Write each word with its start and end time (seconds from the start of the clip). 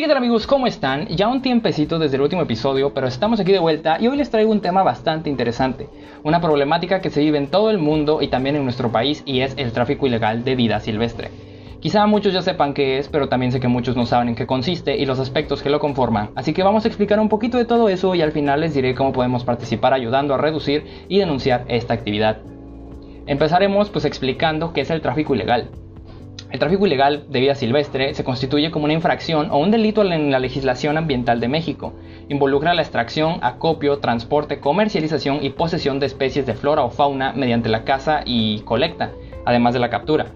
Hey, 0.00 0.06
¿qué 0.08 0.14
amigos? 0.14 0.46
¿Cómo 0.46 0.66
están? 0.66 1.08
Ya 1.08 1.28
un 1.28 1.42
tiempecito 1.42 1.98
desde 1.98 2.16
el 2.16 2.22
último 2.22 2.40
episodio, 2.40 2.94
pero 2.94 3.06
estamos 3.06 3.38
aquí 3.38 3.52
de 3.52 3.58
vuelta 3.58 3.98
y 4.00 4.06
hoy 4.06 4.16
les 4.16 4.30
traigo 4.30 4.50
un 4.50 4.62
tema 4.62 4.82
bastante 4.82 5.28
interesante, 5.28 5.90
una 6.22 6.40
problemática 6.40 7.02
que 7.02 7.10
se 7.10 7.20
vive 7.20 7.36
en 7.36 7.48
todo 7.48 7.70
el 7.70 7.76
mundo 7.76 8.22
y 8.22 8.28
también 8.28 8.56
en 8.56 8.64
nuestro 8.64 8.90
país 8.90 9.22
y 9.26 9.40
es 9.40 9.52
el 9.58 9.72
tráfico 9.72 10.06
ilegal 10.06 10.42
de 10.42 10.54
vida 10.54 10.80
silvestre. 10.80 11.30
Quizá 11.80 12.06
muchos 12.06 12.32
ya 12.32 12.40
sepan 12.40 12.72
qué 12.72 12.96
es, 12.96 13.10
pero 13.10 13.28
también 13.28 13.52
sé 13.52 13.60
que 13.60 13.68
muchos 13.68 13.94
no 13.94 14.06
saben 14.06 14.30
en 14.30 14.36
qué 14.36 14.46
consiste 14.46 14.96
y 14.96 15.04
los 15.04 15.18
aspectos 15.18 15.62
que 15.62 15.68
lo 15.68 15.80
conforman, 15.80 16.30
así 16.34 16.54
que 16.54 16.62
vamos 16.62 16.86
a 16.86 16.88
explicar 16.88 17.20
un 17.20 17.28
poquito 17.28 17.58
de 17.58 17.66
todo 17.66 17.90
eso 17.90 18.14
y 18.14 18.22
al 18.22 18.32
final 18.32 18.62
les 18.62 18.72
diré 18.72 18.94
cómo 18.94 19.12
podemos 19.12 19.44
participar 19.44 19.92
ayudando 19.92 20.32
a 20.32 20.38
reducir 20.38 20.86
y 21.10 21.18
denunciar 21.18 21.66
esta 21.68 21.92
actividad. 21.92 22.38
Empezaremos 23.26 23.90
pues 23.90 24.06
explicando 24.06 24.72
qué 24.72 24.80
es 24.80 24.88
el 24.88 25.02
tráfico 25.02 25.34
ilegal. 25.34 25.68
El 26.50 26.58
tráfico 26.58 26.84
ilegal 26.84 27.26
de 27.28 27.38
vida 27.38 27.54
silvestre 27.54 28.12
se 28.12 28.24
constituye 28.24 28.72
como 28.72 28.86
una 28.86 28.94
infracción 28.94 29.52
o 29.52 29.58
un 29.58 29.70
delito 29.70 30.02
en 30.02 30.32
la 30.32 30.40
legislación 30.40 30.98
ambiental 30.98 31.38
de 31.38 31.46
México. 31.46 31.92
Involucra 32.28 32.74
la 32.74 32.82
extracción, 32.82 33.38
acopio, 33.40 33.98
transporte, 33.98 34.58
comercialización 34.58 35.44
y 35.44 35.50
posesión 35.50 36.00
de 36.00 36.06
especies 36.06 36.46
de 36.46 36.54
flora 36.54 36.82
o 36.82 36.90
fauna 36.90 37.32
mediante 37.34 37.68
la 37.68 37.84
caza 37.84 38.22
y 38.26 38.62
colecta, 38.62 39.12
además 39.44 39.74
de 39.74 39.80
la 39.80 39.90
captura. 39.90 40.26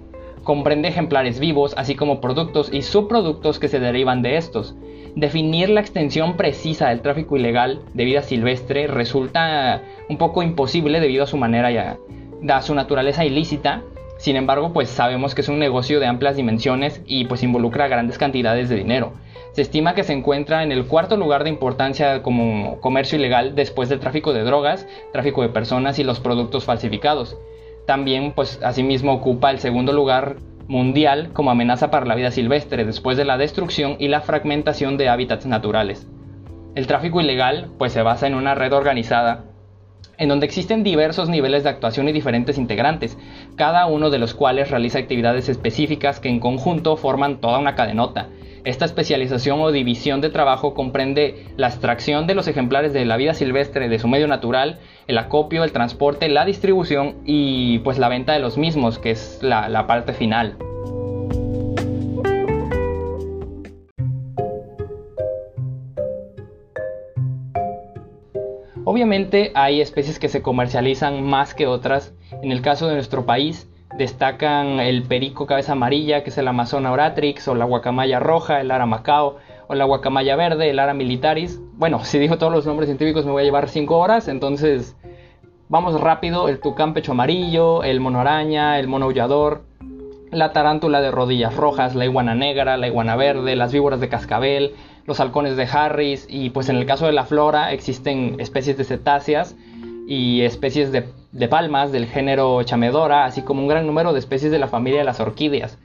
Comprende 0.44 0.86
ejemplares 0.86 1.40
vivos, 1.40 1.74
así 1.76 1.96
como 1.96 2.20
productos 2.20 2.72
y 2.72 2.82
subproductos 2.82 3.58
que 3.58 3.68
se 3.68 3.80
derivan 3.80 4.22
de 4.22 4.36
estos. 4.36 4.76
Definir 5.16 5.68
la 5.68 5.80
extensión 5.80 6.36
precisa 6.36 6.90
del 6.90 7.00
tráfico 7.00 7.36
ilegal 7.36 7.80
de 7.92 8.04
vida 8.04 8.22
silvestre 8.22 8.86
resulta 8.86 9.82
un 10.08 10.18
poco 10.18 10.44
imposible 10.44 11.00
debido 11.00 11.24
a 11.24 11.28
su 11.28 11.38
manera 11.38 11.72
y 11.72 11.76
a 11.76 12.62
su 12.62 12.74
naturaleza 12.74 13.24
ilícita 13.24 13.82
sin 14.24 14.36
embargo, 14.36 14.72
pues 14.72 14.88
sabemos 14.88 15.34
que 15.34 15.42
es 15.42 15.50
un 15.50 15.58
negocio 15.58 16.00
de 16.00 16.06
amplias 16.06 16.36
dimensiones 16.36 17.02
y 17.04 17.26
pues 17.26 17.42
involucra 17.42 17.88
grandes 17.88 18.16
cantidades 18.16 18.70
de 18.70 18.76
dinero. 18.76 19.12
Se 19.52 19.60
estima 19.60 19.94
que 19.94 20.02
se 20.02 20.14
encuentra 20.14 20.62
en 20.62 20.72
el 20.72 20.86
cuarto 20.86 21.18
lugar 21.18 21.44
de 21.44 21.50
importancia 21.50 22.22
como 22.22 22.80
comercio 22.80 23.18
ilegal 23.18 23.54
después 23.54 23.90
del 23.90 24.00
tráfico 24.00 24.32
de 24.32 24.44
drogas, 24.44 24.88
tráfico 25.12 25.42
de 25.42 25.50
personas 25.50 25.98
y 25.98 26.04
los 26.04 26.20
productos 26.20 26.64
falsificados. 26.64 27.36
También, 27.86 28.32
pues 28.32 28.58
asimismo 28.62 29.12
ocupa 29.12 29.50
el 29.50 29.58
segundo 29.58 29.92
lugar 29.92 30.36
mundial 30.68 31.28
como 31.34 31.50
amenaza 31.50 31.90
para 31.90 32.06
la 32.06 32.14
vida 32.14 32.30
silvestre 32.30 32.86
después 32.86 33.18
de 33.18 33.26
la 33.26 33.36
destrucción 33.36 33.96
y 33.98 34.08
la 34.08 34.22
fragmentación 34.22 34.96
de 34.96 35.10
hábitats 35.10 35.44
naturales. 35.44 36.08
El 36.74 36.86
tráfico 36.86 37.20
ilegal 37.20 37.72
pues 37.76 37.92
se 37.92 38.00
basa 38.00 38.26
en 38.26 38.36
una 38.36 38.54
red 38.54 38.72
organizada 38.72 39.44
en 40.18 40.28
donde 40.28 40.46
existen 40.46 40.82
diversos 40.82 41.28
niveles 41.28 41.64
de 41.64 41.70
actuación 41.70 42.08
y 42.08 42.12
diferentes 42.12 42.58
integrantes, 42.58 43.18
cada 43.56 43.86
uno 43.86 44.10
de 44.10 44.18
los 44.18 44.34
cuales 44.34 44.70
realiza 44.70 44.98
actividades 44.98 45.48
específicas 45.48 46.20
que 46.20 46.28
en 46.28 46.40
conjunto 46.40 46.96
forman 46.96 47.40
toda 47.40 47.58
una 47.58 47.74
cadenota. 47.74 48.28
Esta 48.64 48.86
especialización 48.86 49.60
o 49.60 49.72
división 49.72 50.22
de 50.22 50.30
trabajo 50.30 50.72
comprende 50.72 51.44
la 51.58 51.68
extracción 51.68 52.26
de 52.26 52.34
los 52.34 52.48
ejemplares 52.48 52.94
de 52.94 53.04
la 53.04 53.18
vida 53.18 53.34
silvestre 53.34 53.90
de 53.90 53.98
su 53.98 54.08
medio 54.08 54.26
natural, 54.26 54.78
el 55.06 55.18
acopio, 55.18 55.64
el 55.64 55.72
transporte, 55.72 56.30
la 56.30 56.46
distribución 56.46 57.16
y 57.26 57.80
pues 57.80 57.98
la 57.98 58.08
venta 58.08 58.32
de 58.32 58.38
los 58.38 58.56
mismos, 58.56 58.98
que 58.98 59.10
es 59.10 59.38
la, 59.42 59.68
la 59.68 59.86
parte 59.86 60.14
final. 60.14 60.56
Obviamente 68.94 69.50
hay 69.56 69.80
especies 69.80 70.20
que 70.20 70.28
se 70.28 70.40
comercializan 70.40 71.20
más 71.24 71.52
que 71.52 71.66
otras. 71.66 72.14
En 72.42 72.52
el 72.52 72.62
caso 72.62 72.86
de 72.86 72.94
nuestro 72.94 73.26
país 73.26 73.68
destacan 73.98 74.78
el 74.78 75.02
perico 75.02 75.46
cabeza 75.46 75.72
amarilla, 75.72 76.22
que 76.22 76.30
es 76.30 76.38
el 76.38 76.46
Amazona 76.46 76.92
oratrix, 76.92 77.48
o 77.48 77.56
la 77.56 77.64
guacamaya 77.64 78.20
roja, 78.20 78.60
el 78.60 78.70
ara 78.70 78.86
macao, 78.86 79.38
o 79.66 79.74
la 79.74 79.84
guacamaya 79.84 80.36
verde, 80.36 80.70
el 80.70 80.78
ara 80.78 80.94
militaris. 80.94 81.60
Bueno, 81.72 82.04
si 82.04 82.20
digo 82.20 82.38
todos 82.38 82.52
los 82.52 82.66
nombres 82.66 82.86
científicos 82.86 83.26
me 83.26 83.32
voy 83.32 83.42
a 83.42 83.44
llevar 83.46 83.68
5 83.68 83.98
horas, 83.98 84.28
entonces 84.28 84.96
vamos 85.68 86.00
rápido. 86.00 86.48
El 86.48 86.60
tucán 86.60 86.94
pecho 86.94 87.10
amarillo, 87.10 87.82
el 87.82 87.98
mono 87.98 88.20
araña, 88.20 88.78
el 88.78 88.86
mono 88.86 89.06
aullador, 89.06 89.64
la 90.30 90.52
tarántula 90.52 91.00
de 91.00 91.10
rodillas 91.10 91.56
rojas, 91.56 91.96
la 91.96 92.04
iguana 92.04 92.36
negra, 92.36 92.76
la 92.76 92.86
iguana 92.86 93.16
verde, 93.16 93.56
las 93.56 93.72
víboras 93.72 93.98
de 93.98 94.08
cascabel, 94.08 94.74
los 95.06 95.20
halcones 95.20 95.56
de 95.56 95.64
Harris 95.64 96.26
y 96.28 96.50
pues 96.50 96.68
en 96.68 96.76
el 96.76 96.86
caso 96.86 97.06
de 97.06 97.12
la 97.12 97.24
flora 97.24 97.72
existen 97.72 98.36
especies 98.38 98.76
de 98.76 98.84
cetáceas 98.84 99.56
y 100.06 100.42
especies 100.42 100.92
de, 100.92 101.04
de, 101.32 101.48
palmas 101.48 101.92
del 101.92 102.06
género 102.06 102.62
chamedora, 102.62 103.24
así 103.24 103.42
como 103.42 103.62
un 103.62 103.68
gran 103.68 103.86
número 103.86 104.12
de 104.12 104.18
especies 104.18 104.50
de 104.52 104.58
la 104.58 104.68
familia 104.68 105.00
de 105.00 105.04
las 105.04 105.20
orquídeas. 105.20 105.78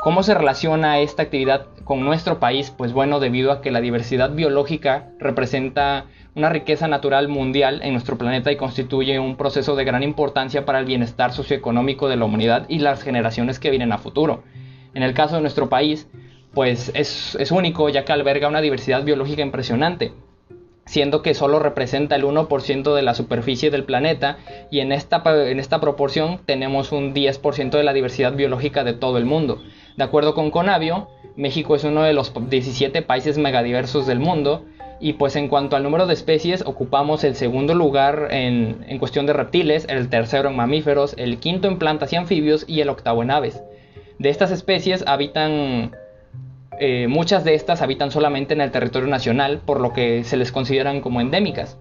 ¿Cómo 0.00 0.22
se 0.22 0.34
relaciona 0.34 1.00
esta 1.00 1.24
actividad 1.24 1.66
con 1.84 2.04
nuestro 2.04 2.38
país? 2.38 2.70
Pues 2.70 2.92
bueno, 2.92 3.18
debido 3.18 3.50
a 3.50 3.60
que 3.60 3.72
la 3.72 3.80
diversidad 3.80 4.30
biológica 4.30 5.08
representa 5.18 6.04
una 6.36 6.48
riqueza 6.48 6.86
natural 6.86 7.26
mundial 7.26 7.80
en 7.82 7.92
nuestro 7.92 8.16
planeta 8.16 8.52
y 8.52 8.56
constituye 8.56 9.18
un 9.18 9.36
proceso 9.36 9.74
de 9.74 9.84
gran 9.84 10.04
importancia 10.04 10.64
para 10.64 10.78
el 10.78 10.84
bienestar 10.84 11.32
socioeconómico 11.32 12.08
de 12.08 12.16
la 12.16 12.26
humanidad 12.26 12.66
y 12.68 12.78
las 12.78 13.02
generaciones 13.02 13.58
que 13.58 13.70
vienen 13.70 13.90
a 13.90 13.98
futuro. 13.98 14.44
En 14.94 15.02
el 15.02 15.14
caso 15.14 15.34
de 15.34 15.40
nuestro 15.40 15.68
país, 15.68 16.08
pues 16.58 16.90
es, 16.92 17.52
único 17.52 17.88
ya 17.88 18.04
que 18.04 18.12
alberga 18.12 18.48
una 18.48 18.60
diversidad 18.60 19.04
biológica 19.04 19.42
impresionante, 19.42 20.10
siendo 20.86 21.22
que 21.22 21.32
solo 21.32 21.60
representa 21.60 22.16
el 22.16 22.24
1% 22.24 22.94
de 22.96 23.02
la 23.02 23.14
superficie 23.14 23.70
del 23.70 23.84
planeta 23.84 24.38
y 24.68 24.80
en 24.80 24.90
esta, 24.90 25.22
en 25.48 25.60
esta 25.60 25.80
proporción 25.80 26.40
tenemos 26.46 26.90
un 26.90 27.14
10% 27.14 27.70
de 27.70 27.84
la 27.84 27.92
diversidad 27.92 28.32
biológica 28.32 28.82
de 28.82 28.92
todo 28.92 29.18
el 29.18 29.24
mundo. 29.24 29.62
De 29.96 30.02
acuerdo 30.02 30.34
con 30.34 30.50
Conavio, 30.50 31.06
México 31.36 31.76
es 31.76 31.84
uno 31.84 32.02
de 32.02 32.12
los 32.12 32.32
17 32.34 33.02
países 33.02 33.38
megadiversos 33.38 34.08
del 34.08 34.18
mundo 34.18 34.64
y 34.98 35.12
pues 35.12 35.36
en 35.36 35.46
cuanto 35.46 35.76
al 35.76 35.84
número 35.84 36.08
de 36.08 36.14
especies 36.14 36.64
ocupamos 36.66 37.22
el 37.22 37.36
segundo 37.36 37.72
lugar 37.72 38.30
en, 38.32 38.84
en 38.88 38.98
cuestión 38.98 39.26
de 39.26 39.32
reptiles, 39.32 39.86
el 39.88 40.08
tercero 40.08 40.48
en 40.48 40.56
mamíferos, 40.56 41.14
el 41.18 41.38
quinto 41.38 41.68
en 41.68 41.78
plantas 41.78 42.12
y 42.12 42.16
anfibios 42.16 42.64
y 42.66 42.80
el 42.80 42.88
octavo 42.88 43.22
en 43.22 43.30
aves. 43.30 43.62
De 44.18 44.28
estas 44.28 44.50
especies 44.50 45.04
habitan 45.06 45.92
eh, 46.80 47.06
muchas 47.08 47.44
de 47.44 47.54
estas 47.54 47.82
habitan 47.82 48.10
solamente 48.10 48.54
en 48.54 48.60
el 48.60 48.70
territorio 48.70 49.08
nacional, 49.08 49.60
por 49.64 49.80
lo 49.80 49.92
que 49.92 50.24
se 50.24 50.36
les 50.36 50.52
consideran 50.52 51.00
como 51.00 51.20
endémicas. 51.20 51.78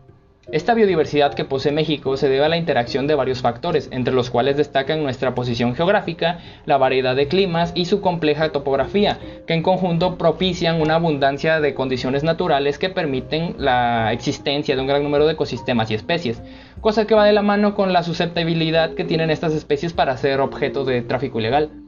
Esta 0.50 0.74
biodiversidad 0.74 1.34
que 1.34 1.44
posee 1.44 1.74
México 1.74 2.16
se 2.16 2.30
debe 2.30 2.46
a 2.46 2.48
la 2.48 2.56
interacción 2.56 3.06
de 3.06 3.16
varios 3.16 3.42
factores, 3.42 3.90
entre 3.92 4.14
los 4.14 4.30
cuales 4.30 4.56
destacan 4.56 5.04
nuestra 5.04 5.36
posición 5.36 5.76
geográfica, 5.76 6.40
la 6.66 6.78
variedad 6.78 7.18
de 7.18 7.28
climas 7.28 7.74
y 7.76 7.84
su 7.84 8.00
compleja 8.00 8.54
topografía, 8.54 9.20
que 9.46 9.54
en 9.54 9.62
conjunto 9.62 10.18
propician 10.18 10.80
una 10.80 10.96
abundancia 10.96 11.60
de 11.60 11.74
condiciones 11.74 12.24
naturales 12.24 12.78
que 12.78 12.90
permiten 12.90 13.56
la 13.58 14.14
existencia 14.14 14.78
de 14.78 14.82
un 14.82 14.88
gran 14.88 15.04
número 15.04 15.28
de 15.28 15.34
ecosistemas 15.34 15.92
y 15.92 15.96
especies, 15.96 16.42
cosa 16.80 17.06
que 17.06 17.16
va 17.16 17.26
de 17.26 17.34
la 17.34 17.42
mano 17.42 17.76
con 17.76 17.92
la 17.92 18.04
susceptibilidad 18.04 18.94
que 18.94 19.04
tienen 19.04 19.32
estas 19.32 19.52
especies 19.54 19.92
para 19.92 20.16
ser 20.16 20.40
objeto 20.40 20.86
de 20.86 21.02
tráfico 21.02 21.42
ilegal. 21.42 21.87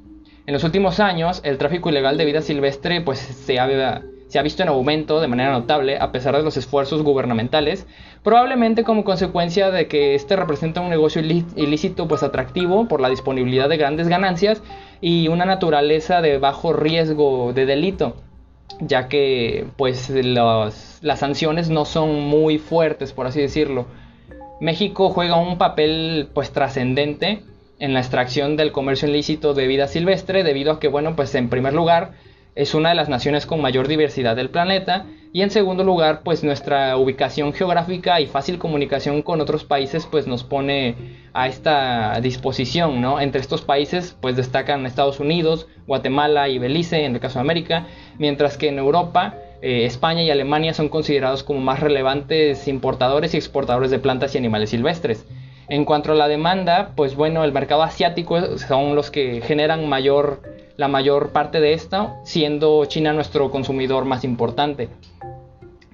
En 0.49 0.53
los 0.53 0.63
últimos 0.63 0.99
años, 0.99 1.41
el 1.43 1.59
tráfico 1.59 1.91
ilegal 1.91 2.17
de 2.17 2.25
vida 2.25 2.41
silvestre 2.41 3.01
pues, 3.01 3.19
se, 3.19 3.59
ha, 3.59 4.01
se 4.29 4.39
ha 4.39 4.41
visto 4.41 4.63
en 4.63 4.69
aumento 4.69 5.21
de 5.21 5.27
manera 5.27 5.51
notable 5.51 5.99
a 5.99 6.11
pesar 6.11 6.35
de 6.35 6.41
los 6.41 6.57
esfuerzos 6.57 7.03
gubernamentales, 7.03 7.85
probablemente 8.23 8.83
como 8.83 9.03
consecuencia 9.03 9.69
de 9.69 9.87
que 9.87 10.15
este 10.15 10.35
representa 10.35 10.81
un 10.81 10.89
negocio 10.89 11.21
ilícito 11.21 12.07
pues 12.07 12.23
atractivo 12.23 12.87
por 12.87 12.99
la 12.99 13.09
disponibilidad 13.09 13.69
de 13.69 13.77
grandes 13.77 14.07
ganancias 14.07 14.63
y 15.01 15.27
una 15.27 15.45
naturaleza 15.45 16.19
de 16.19 16.39
bajo 16.39 16.73
riesgo 16.73 17.53
de 17.53 17.67
delito, 17.67 18.16
ya 18.79 19.07
que 19.07 19.67
pues 19.77 20.09
las 20.09 21.19
sanciones 21.19 21.69
no 21.69 21.85
son 21.85 22.21
muy 22.21 22.57
fuertes, 22.57 23.13
por 23.13 23.27
así 23.27 23.39
decirlo. 23.39 23.85
México 24.61 25.11
juega 25.11 25.35
un 25.35 25.59
papel 25.59 26.28
pues 26.34 26.49
trascendente 26.49 27.43
en 27.79 27.93
la 27.93 27.99
extracción 27.99 28.58
del 28.58 28.72
comercio 28.72 29.08
ilícito 29.08 29.53
de 29.53 29.67
vida 29.67 29.87
silvestre 29.87 30.43
debido 30.43 30.73
a 30.73 30.79
que, 30.79 30.87
bueno, 30.87 31.16
pues 31.16 31.34
en 31.35 31.49
primer 31.49 31.73
lugar 31.73 32.11
es 32.55 32.73
una 32.73 32.90
de 32.90 32.96
las 32.96 33.09
naciones 33.09 33.46
con 33.46 33.61
mayor 33.61 33.87
diversidad 33.87 34.35
del 34.35 34.49
planeta 34.49 35.05
y 35.31 35.43
en 35.43 35.52
segundo 35.52 35.84
lugar, 35.84 36.22
pues 36.23 36.43
nuestra 36.43 36.97
ubicación 36.97 37.53
geográfica 37.53 38.20
y 38.20 38.26
fácil 38.26 38.58
comunicación 38.58 39.22
con 39.22 39.41
otros 39.41 39.64
países 39.64 40.08
pues 40.08 40.26
nos 40.26 40.43
pone 40.43 40.96
a 41.34 41.47
esta 41.47 42.20
disposición, 42.20 42.99
¿no? 42.99 43.22
Entre 43.22 43.40
estos 43.40 43.61
países 43.61 44.17
pues 44.20 44.35
destacan 44.35 44.85
Estados 44.87 45.20
Unidos, 45.20 45.67
Guatemala 45.85 46.49
y 46.49 46.58
Belice 46.58 47.05
en 47.05 47.14
el 47.14 47.22
caso 47.22 47.35
de 47.35 47.41
América, 47.41 47.85
mientras 48.17 48.58
que 48.58 48.70
en 48.70 48.79
Europa 48.79 49.35
eh, 49.61 49.85
España 49.85 50.23
y 50.23 50.31
Alemania 50.31 50.73
son 50.73 50.90
considerados 50.90 51.43
como 51.43 51.59
más 51.59 51.79
relevantes 51.79 52.67
importadores 52.67 53.35
y 53.35 53.37
exportadores 53.37 53.91
de 53.91 53.99
plantas 53.99 54.34
y 54.34 54.40
animales 54.40 54.72
silvestres. 54.72 55.28
En 55.69 55.85
cuanto 55.85 56.11
a 56.11 56.16
la 56.16 56.27
demanda, 56.27 56.93
pues 56.95 57.16
bueno, 57.16 57.43
el 57.43 57.51
mercado 57.51 57.83
asiático 57.83 58.57
son 58.57 58.95
los 58.95 59.11
que 59.11 59.41
generan 59.41 59.87
mayor, 59.87 60.41
la 60.77 60.87
mayor 60.87 61.29
parte 61.29 61.59
de 61.59 61.73
esto, 61.73 62.16
siendo 62.23 62.83
China 62.85 63.13
nuestro 63.13 63.51
consumidor 63.51 64.05
más 64.05 64.23
importante. 64.23 64.89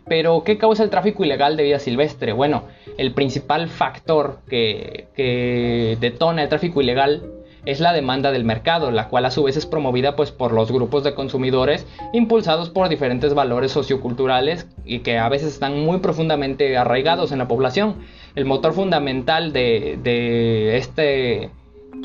Pero, 0.07 0.43
¿qué 0.45 0.57
causa 0.57 0.83
el 0.83 0.89
tráfico 0.89 1.25
ilegal 1.25 1.57
de 1.57 1.63
vida 1.63 1.79
silvestre? 1.79 2.31
Bueno, 2.31 2.63
el 2.97 3.13
principal 3.13 3.67
factor 3.67 4.39
que, 4.47 5.07
que 5.15 5.97
detona 5.99 6.43
el 6.43 6.49
tráfico 6.49 6.81
ilegal 6.81 7.23
es 7.65 7.79
la 7.79 7.93
demanda 7.93 8.31
del 8.31 8.45
mercado, 8.45 8.91
la 8.91 9.07
cual 9.07 9.25
a 9.25 9.31
su 9.31 9.43
vez 9.43 9.57
es 9.57 9.65
promovida 9.65 10.15
pues 10.15 10.31
por 10.31 10.51
los 10.51 10.71
grupos 10.71 11.03
de 11.03 11.13
consumidores 11.13 11.85
impulsados 12.13 12.69
por 12.69 12.89
diferentes 12.89 13.33
valores 13.33 13.71
socioculturales 13.71 14.67
y 14.85 14.99
que 14.99 15.17
a 15.17 15.29
veces 15.29 15.53
están 15.53 15.79
muy 15.79 15.99
profundamente 15.99 16.77
arraigados 16.77 17.31
en 17.31 17.39
la 17.39 17.47
población. 17.47 17.95
El 18.35 18.45
motor 18.45 18.73
fundamental 18.73 19.51
de, 19.51 20.77
este 20.77 21.49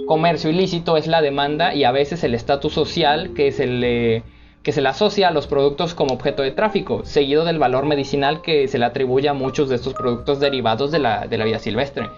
comercio 0.07 0.51
ilícito 0.51 0.97
es 0.97 1.07
la 1.07 1.21
demanda 1.21 1.75
y 1.75 1.85
a 1.85 1.93
veces 1.93 2.25
el 2.25 2.35
estatus 2.35 2.73
social 2.73 3.35
que 3.35 3.53
se 3.53 3.67
le 3.67 4.23
que 4.63 4.73
se 4.73 4.83
le 4.83 4.91
asocia 4.91 5.29
a 5.29 5.31
los 5.31 5.47
productos 5.47 5.95
como 5.95 6.13
objeto 6.13 6.43
de 6.43 6.51
tráfico, 6.51 7.01
seguido 7.06 7.47
del 7.47 7.59
valor 7.59 7.87
medicinal 7.87 8.43
que 8.43 8.69
se 8.69 8.77
le 8.77 8.85
atribuye 8.85 9.27
a 9.27 9.33
muchos 9.33 9.71
de 9.71 9.77
estos 9.77 9.95
productos 9.95 10.39
derivados 10.39 10.91
de 10.91 10.99
la, 10.99 11.27
de 11.27 11.39
la 11.39 11.47
vida 11.47 11.59
silvestre 11.59 12.11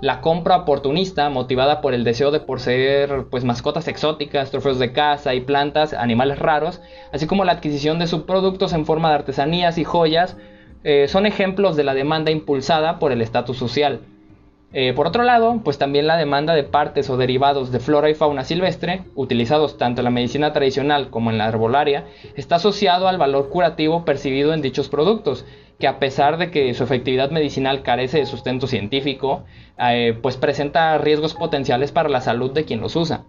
la 0.00 0.20
compra 0.20 0.56
oportunista 0.56 1.28
motivada 1.28 1.80
por 1.80 1.92
el 1.92 2.04
deseo 2.04 2.30
de 2.30 2.40
poseer 2.40 3.26
pues 3.30 3.44
mascotas 3.44 3.88
exóticas, 3.88 4.50
trofeos 4.50 4.78
de 4.78 4.92
caza 4.92 5.34
y 5.34 5.40
plantas, 5.40 5.92
animales 5.92 6.38
raros, 6.38 6.80
así 7.12 7.26
como 7.26 7.44
la 7.44 7.52
adquisición 7.52 7.98
de 7.98 8.06
subproductos 8.06 8.72
en 8.72 8.86
forma 8.86 9.08
de 9.08 9.16
artesanías 9.16 9.76
y 9.78 9.84
joyas, 9.84 10.36
eh, 10.84 11.08
son 11.08 11.26
ejemplos 11.26 11.76
de 11.76 11.84
la 11.84 11.94
demanda 11.94 12.30
impulsada 12.30 12.98
por 12.98 13.10
el 13.10 13.22
estatus 13.22 13.56
social. 13.56 14.00
Eh, 14.72 14.92
por 14.92 15.06
otro 15.06 15.22
lado, 15.22 15.62
pues 15.64 15.78
también 15.78 16.06
la 16.06 16.18
demanda 16.18 16.54
de 16.54 16.62
partes 16.62 17.08
o 17.08 17.16
derivados 17.16 17.72
de 17.72 17.80
flora 17.80 18.10
y 18.10 18.14
fauna 18.14 18.44
silvestre, 18.44 19.04
utilizados 19.14 19.78
tanto 19.78 20.02
en 20.02 20.04
la 20.04 20.10
medicina 20.10 20.52
tradicional 20.52 21.08
como 21.08 21.30
en 21.30 21.38
la 21.38 21.48
herbolaria, 21.48 22.04
está 22.36 22.56
asociado 22.56 23.08
al 23.08 23.16
valor 23.16 23.48
curativo 23.48 24.04
percibido 24.04 24.52
en 24.52 24.60
dichos 24.60 24.90
productos, 24.90 25.46
que 25.78 25.88
a 25.88 25.98
pesar 25.98 26.36
de 26.36 26.50
que 26.50 26.74
su 26.74 26.84
efectividad 26.84 27.30
medicinal 27.30 27.82
carece 27.82 28.18
de 28.18 28.26
sustento 28.26 28.66
científico, 28.66 29.44
eh, 29.78 30.18
pues 30.20 30.36
presenta 30.36 30.98
riesgos 30.98 31.32
potenciales 31.32 31.90
para 31.90 32.10
la 32.10 32.20
salud 32.20 32.50
de 32.52 32.64
quien 32.64 32.80
los 32.80 32.94
usa. 32.94 33.24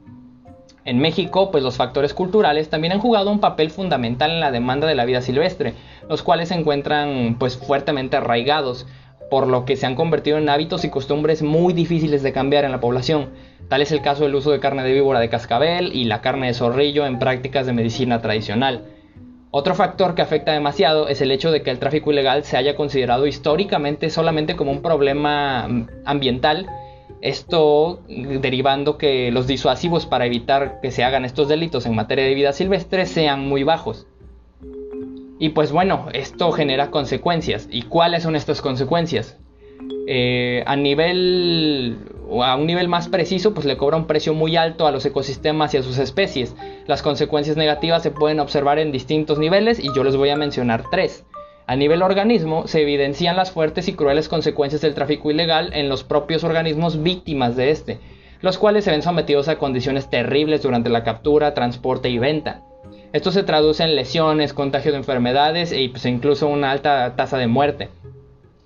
En 0.84 1.00
México, 1.00 1.52
pues 1.52 1.64
los 1.64 1.78
factores 1.78 2.14
culturales 2.14 2.70
también 2.70 2.94
han 2.94 3.00
jugado 3.00 3.32
un 3.32 3.40
papel 3.40 3.70
fundamental 3.70 4.32
en 4.32 4.40
la 4.40 4.52
demanda 4.52 4.88
de 4.88 4.96
la 4.96 5.06
vida 5.06 5.22
silvestre, 5.22 5.74
los 6.10 6.24
cuales 6.24 6.50
se 6.50 6.56
encuentran 6.56 7.36
pues 7.38 7.58
fuertemente 7.58 8.18
arraigados, 8.18 8.88
por 9.30 9.48
lo 9.48 9.66
que 9.66 9.76
se 9.76 9.86
han 9.86 9.96
convertido 9.96 10.38
en 10.38 10.50
hábitos 10.50 10.86
y 10.86 10.90
costumbres 10.90 11.42
muy 11.42 11.74
difíciles 11.74 12.24
de 12.24 12.34
cambiar 12.34 12.66
en 12.66 12.72
la 12.72 12.80
población. 12.80 13.30
Tal 13.68 13.82
es 13.82 13.92
el 13.92 14.02
caso 14.02 14.24
del 14.24 14.36
uso 14.36 14.52
de 14.52 14.60
carne 14.60 14.84
de 14.84 14.94
víbora 14.94 15.20
de 15.20 15.30
cascabel 15.30 15.92
y 15.94 16.06
la 16.06 16.22
carne 16.22 16.48
de 16.48 16.54
zorrillo 16.54 17.06
en 17.06 17.20
prácticas 17.20 17.66
de 17.66 17.74
medicina 17.74 18.22
tradicional. 18.22 18.86
Otro 19.52 19.74
factor 19.74 20.14
que 20.14 20.22
afecta 20.22 20.52
demasiado 20.52 21.08
es 21.08 21.22
el 21.22 21.32
hecho 21.32 21.52
de 21.52 21.64
que 21.64 21.72
el 21.72 21.80
tráfico 21.80 22.12
ilegal 22.12 22.44
se 22.44 22.58
haya 22.58 22.76
considerado 22.76 23.26
históricamente 23.26 24.10
solamente 24.10 24.56
como 24.56 24.72
un 24.72 24.82
problema 24.82 25.68
mm, 25.68 25.88
ambiental, 26.06 26.68
esto 27.22 28.02
derivando 28.08 28.98
que 28.98 29.32
los 29.32 29.48
disuasivos 29.48 30.06
para 30.06 30.26
evitar 30.26 30.80
que 30.82 30.92
se 30.92 31.04
hagan 31.04 31.26
estos 31.26 31.50
delitos 31.50 31.86
en 31.86 31.96
materia 31.96 32.24
de 32.26 32.34
vida 32.34 32.54
silvestre 32.54 33.06
sean 33.06 33.48
muy 33.48 33.64
bajos. 33.64 34.08
Y 35.40 35.50
pues 35.50 35.72
bueno, 35.72 36.08
esto 36.14 36.52
genera 36.52 36.92
consecuencias. 36.92 37.68
¿Y 37.72 37.84
cuáles 37.84 38.24
son 38.24 38.36
estas 38.36 38.62
consecuencias? 38.62 39.38
Eh, 40.08 40.64
a 40.68 40.76
nivel 40.76 41.98
a 42.44 42.56
un 42.56 42.68
nivel 42.68 42.88
más 42.88 43.08
preciso, 43.08 43.54
pues 43.54 43.66
le 43.66 43.78
cobra 43.78 43.98
un 43.98 44.06
precio 44.06 44.34
muy 44.34 44.56
alto 44.56 44.86
a 44.86 44.92
los 44.92 45.06
ecosistemas 45.06 45.74
y 45.74 45.78
a 45.78 45.84
sus 45.84 45.98
especies. 45.98 46.56
Las 46.86 47.02
consecuencias 47.02 47.58
negativas 47.58 48.04
se 48.04 48.12
pueden 48.12 48.40
observar 48.40 48.80
en 48.80 48.92
distintos 48.92 49.40
niveles 49.40 49.80
y 49.80 49.94
yo 49.96 50.04
les 50.04 50.16
voy 50.16 50.30
a 50.30 50.36
mencionar 50.36 50.84
tres. 50.92 51.26
A 51.66 51.76
nivel 51.76 52.02
organismo, 52.02 52.68
se 52.68 52.82
evidencian 52.82 53.36
las 53.36 53.52
fuertes 53.52 53.88
y 53.88 53.94
crueles 53.94 54.28
consecuencias 54.28 54.82
del 54.82 54.96
tráfico 54.96 55.32
ilegal 55.32 55.72
en 55.74 55.88
los 55.88 56.04
propios 56.04 56.44
organismos 56.44 57.02
víctimas 57.02 57.56
de 57.56 57.72
este, 57.72 58.00
los 58.42 58.58
cuales 58.58 58.86
se 58.86 58.92
ven 58.92 59.04
sometidos 59.04 59.48
a 59.48 59.58
condiciones 59.58 60.10
terribles 60.10 60.64
durante 60.64 60.90
la 60.90 61.04
captura, 61.04 61.54
transporte 61.54 62.10
y 62.10 62.18
venta. 62.18 62.64
Esto 63.12 63.32
se 63.32 63.42
traduce 63.42 63.84
en 63.84 63.96
lesiones, 63.96 64.54
contagio 64.54 64.92
de 64.92 65.00
enfermedades 65.00 65.72
e 65.72 65.90
pues, 65.90 66.06
incluso 66.06 66.48
una 66.48 66.70
alta 66.70 67.16
tasa 67.16 67.38
de 67.40 67.48
muerte. 67.48 67.90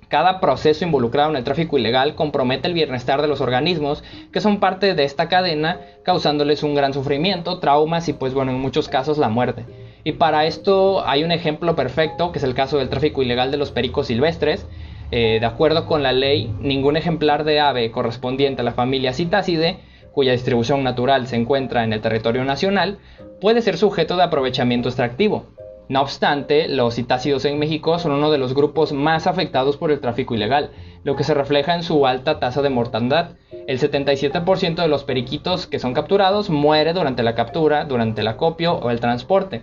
Cada 0.09 0.41
proceso 0.41 0.83
involucrado 0.83 1.29
en 1.29 1.37
el 1.37 1.45
tráfico 1.45 1.77
ilegal 1.77 2.13
compromete 2.13 2.67
el 2.67 2.73
bienestar 2.73 3.21
de 3.21 3.29
los 3.29 3.39
organismos 3.39 4.03
que 4.33 4.41
son 4.41 4.59
parte 4.59 4.95
de 4.95 5.05
esta 5.05 5.29
cadena, 5.29 5.79
causándoles 6.03 6.61
un 6.61 6.75
gran 6.75 6.93
sufrimiento, 6.93 7.59
traumas 7.59 8.09
y 8.09 8.13
pues 8.13 8.33
bueno, 8.33 8.51
en 8.51 8.59
muchos 8.59 8.89
casos 8.89 9.17
la 9.17 9.29
muerte. 9.29 9.65
Y 10.03 10.11
para 10.11 10.45
esto 10.45 11.07
hay 11.07 11.23
un 11.23 11.31
ejemplo 11.31 11.75
perfecto, 11.75 12.33
que 12.33 12.39
es 12.39 12.43
el 12.43 12.53
caso 12.53 12.77
del 12.77 12.89
tráfico 12.89 13.23
ilegal 13.23 13.49
de 13.49 13.57
los 13.57 13.71
pericos 13.71 14.07
silvestres. 14.07 14.67
Eh, 15.11 15.37
de 15.39 15.45
acuerdo 15.45 15.85
con 15.85 16.03
la 16.03 16.11
ley, 16.11 16.53
ningún 16.59 16.97
ejemplar 16.97 17.45
de 17.45 17.61
ave 17.61 17.91
correspondiente 17.91 18.61
a 18.61 18.65
la 18.65 18.73
familia 18.73 19.13
Citacide, 19.13 19.77
cuya 20.13 20.31
distribución 20.31 20.83
natural 20.83 21.27
se 21.27 21.35
encuentra 21.35 21.83
en 21.83 21.91
el 21.91 22.01
territorio 22.01 22.45
nacional, 22.45 22.99
puede 23.41 23.61
ser 23.61 23.77
sujeto 23.77 24.15
de 24.15 24.23
aprovechamiento 24.23 24.87
extractivo. 24.87 25.47
No 25.89 26.01
obstante, 26.01 26.69
los 26.69 26.95
citácidos 26.95 27.43
en 27.43 27.59
México 27.59 27.99
son 27.99 28.13
uno 28.13 28.31
de 28.31 28.37
los 28.37 28.53
grupos 28.53 28.93
más 28.93 29.27
afectados 29.27 29.75
por 29.75 29.91
el 29.91 29.99
tráfico 29.99 30.33
ilegal, 30.33 30.69
lo 31.03 31.15
que 31.15 31.25
se 31.25 31.33
refleja 31.33 31.75
en 31.75 31.83
su 31.83 32.07
alta 32.07 32.39
tasa 32.39 32.61
de 32.61 32.69
mortandad. 32.69 33.31
El 33.67 33.79
77% 33.79 34.75
de 34.75 34.87
los 34.87 35.03
periquitos 35.03 35.67
que 35.67 35.79
son 35.79 35.93
capturados 35.93 36.49
muere 36.49 36.93
durante 36.93 37.21
la 37.21 37.35
captura, 37.35 37.83
durante 37.83 38.21
el 38.21 38.27
acopio 38.27 38.75
o 38.75 38.91
el 38.91 39.01
transporte, 39.01 39.61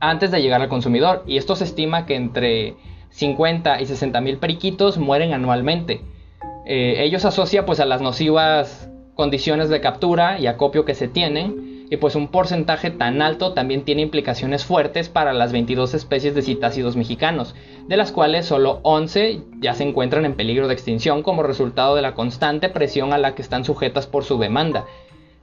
antes 0.00 0.32
de 0.32 0.42
llegar 0.42 0.60
al 0.60 0.68
consumidor, 0.68 1.22
y 1.26 1.36
esto 1.36 1.54
se 1.54 1.64
estima 1.64 2.06
que 2.06 2.16
entre 2.16 2.74
50 3.10 3.80
y 3.80 3.86
60 3.86 4.20
mil 4.20 4.38
periquitos 4.38 4.98
mueren 4.98 5.32
anualmente. 5.32 6.00
Eh, 6.66 6.96
ellos 6.98 7.24
asocia 7.24 7.64
pues 7.64 7.78
a 7.78 7.84
las 7.84 8.00
nocivas 8.00 8.91
condiciones 9.14 9.68
de 9.68 9.80
captura 9.80 10.38
y 10.38 10.46
acopio 10.46 10.84
que 10.84 10.94
se 10.94 11.08
tienen, 11.08 11.86
y 11.92 11.98
pues 11.98 12.14
un 12.14 12.28
porcentaje 12.28 12.90
tan 12.90 13.20
alto 13.20 13.52
también 13.52 13.84
tiene 13.84 14.00
implicaciones 14.00 14.64
fuertes 14.64 15.10
para 15.10 15.34
las 15.34 15.52
22 15.52 15.92
especies 15.92 16.34
de 16.34 16.40
citácidos 16.40 16.96
mexicanos, 16.96 17.54
de 17.86 17.98
las 17.98 18.12
cuales 18.12 18.46
solo 18.46 18.80
11 18.82 19.40
ya 19.60 19.74
se 19.74 19.84
encuentran 19.84 20.24
en 20.24 20.34
peligro 20.34 20.68
de 20.68 20.72
extinción 20.72 21.22
como 21.22 21.42
resultado 21.42 21.94
de 21.94 22.00
la 22.00 22.14
constante 22.14 22.70
presión 22.70 23.12
a 23.12 23.18
la 23.18 23.34
que 23.34 23.42
están 23.42 23.66
sujetas 23.66 24.06
por 24.06 24.24
su 24.24 24.38
demanda. 24.38 24.86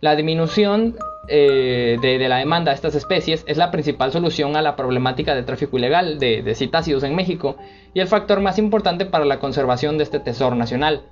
La 0.01 0.16
disminución 0.16 0.95
eh, 1.27 1.98
de, 2.01 2.27
la 2.27 2.38
demanda 2.38 2.71
de 2.71 2.75
estas 2.75 2.95
especies 2.95 3.44
es 3.45 3.57
la 3.57 3.69
principal 3.69 4.12
solución 4.12 4.56
a 4.56 4.63
la 4.63 4.75
problemática 4.75 5.36
del 5.36 5.45
tráfico 5.45 5.77
ilegal 5.77 6.18
de 6.18 6.56
citácidos 6.56 7.04
en 7.04 7.16
México 7.16 7.57
y 7.94 8.00
el 8.00 8.07
factor 8.07 8.39
más 8.39 8.57
importante 8.57 9.06
para 9.06 9.25
la 9.25 9.38
conservación 9.38 10.00
de 10.00 10.06
este 10.06 10.19
tesoro 10.19 10.56
nacional. 10.56 11.04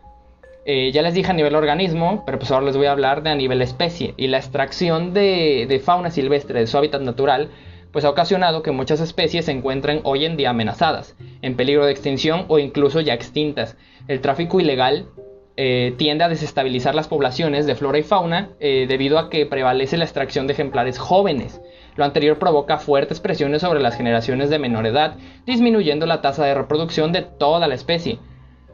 Eh, 0.69 0.91
ya 0.91 1.01
les 1.01 1.13
dije 1.13 1.31
a 1.31 1.33
nivel 1.33 1.55
organismo, 1.55 2.23
pero 2.25 2.39
pues 2.39 2.51
ahora 2.51 2.65
les 2.65 2.75
voy 2.75 2.87
a 2.87 2.91
hablar 2.91 3.23
de 3.23 3.29
a 3.29 3.35
nivel 3.35 3.61
especie. 3.61 4.13
Y 4.17 4.27
la 4.27 4.37
extracción 4.37 5.13
de, 5.13 5.81
fauna 5.81 6.11
silvestre 6.11 6.59
de 6.59 6.67
su 6.67 6.77
hábitat 6.77 7.01
natural, 7.01 7.51
pues 7.93 8.03
ha 8.03 8.09
ocasionado 8.09 8.63
que 8.63 8.71
muchas 8.71 8.99
especies 8.99 9.45
se 9.45 9.53
encuentren 9.53 10.01
hoy 10.03 10.25
en 10.25 10.35
día 10.35 10.49
amenazadas, 10.49 11.15
en 11.41 11.55
peligro 11.55 11.85
de 11.85 11.93
extinción 11.93 12.43
o 12.49 12.59
incluso 12.59 12.99
ya 12.99 13.13
extintas. 13.13 13.77
El 14.09 14.19
tráfico 14.19 14.59
ilegal 14.59 15.05
eh, 15.55 15.93
tiende 15.97 16.25
a 16.25 16.29
desestabilizar 16.29 16.95
las 16.95 17.07
poblaciones 17.07 17.65
de 17.65 17.75
flora 17.75 17.99
y 17.99 18.03
fauna 18.03 18.49
eh, 18.59 18.87
debido 18.89 19.19
a 19.19 19.29
que 19.29 19.45
prevalece 19.45 19.95
la 19.95 20.03
extracción 20.03 20.47
de 20.47 20.53
ejemplares 20.53 20.99
jóvenes. 20.99 21.61
Lo 21.95 22.03
anterior 22.03 22.39
provoca 22.39 22.77
fuertes 22.77 23.21
presiones 23.21 23.61
sobre 23.61 23.79
las 23.79 23.95
generaciones 23.95 24.49
de 24.49 24.59
menor 24.59 24.85
edad, 24.85 25.15
disminuyendo 25.45 26.05
la 26.05 26.19
tasa 26.21 26.43
de 26.43 26.55
reproducción 26.55 27.13
de 27.13 27.21
toda 27.21 27.69
la 27.69 27.75
especie. 27.75 28.19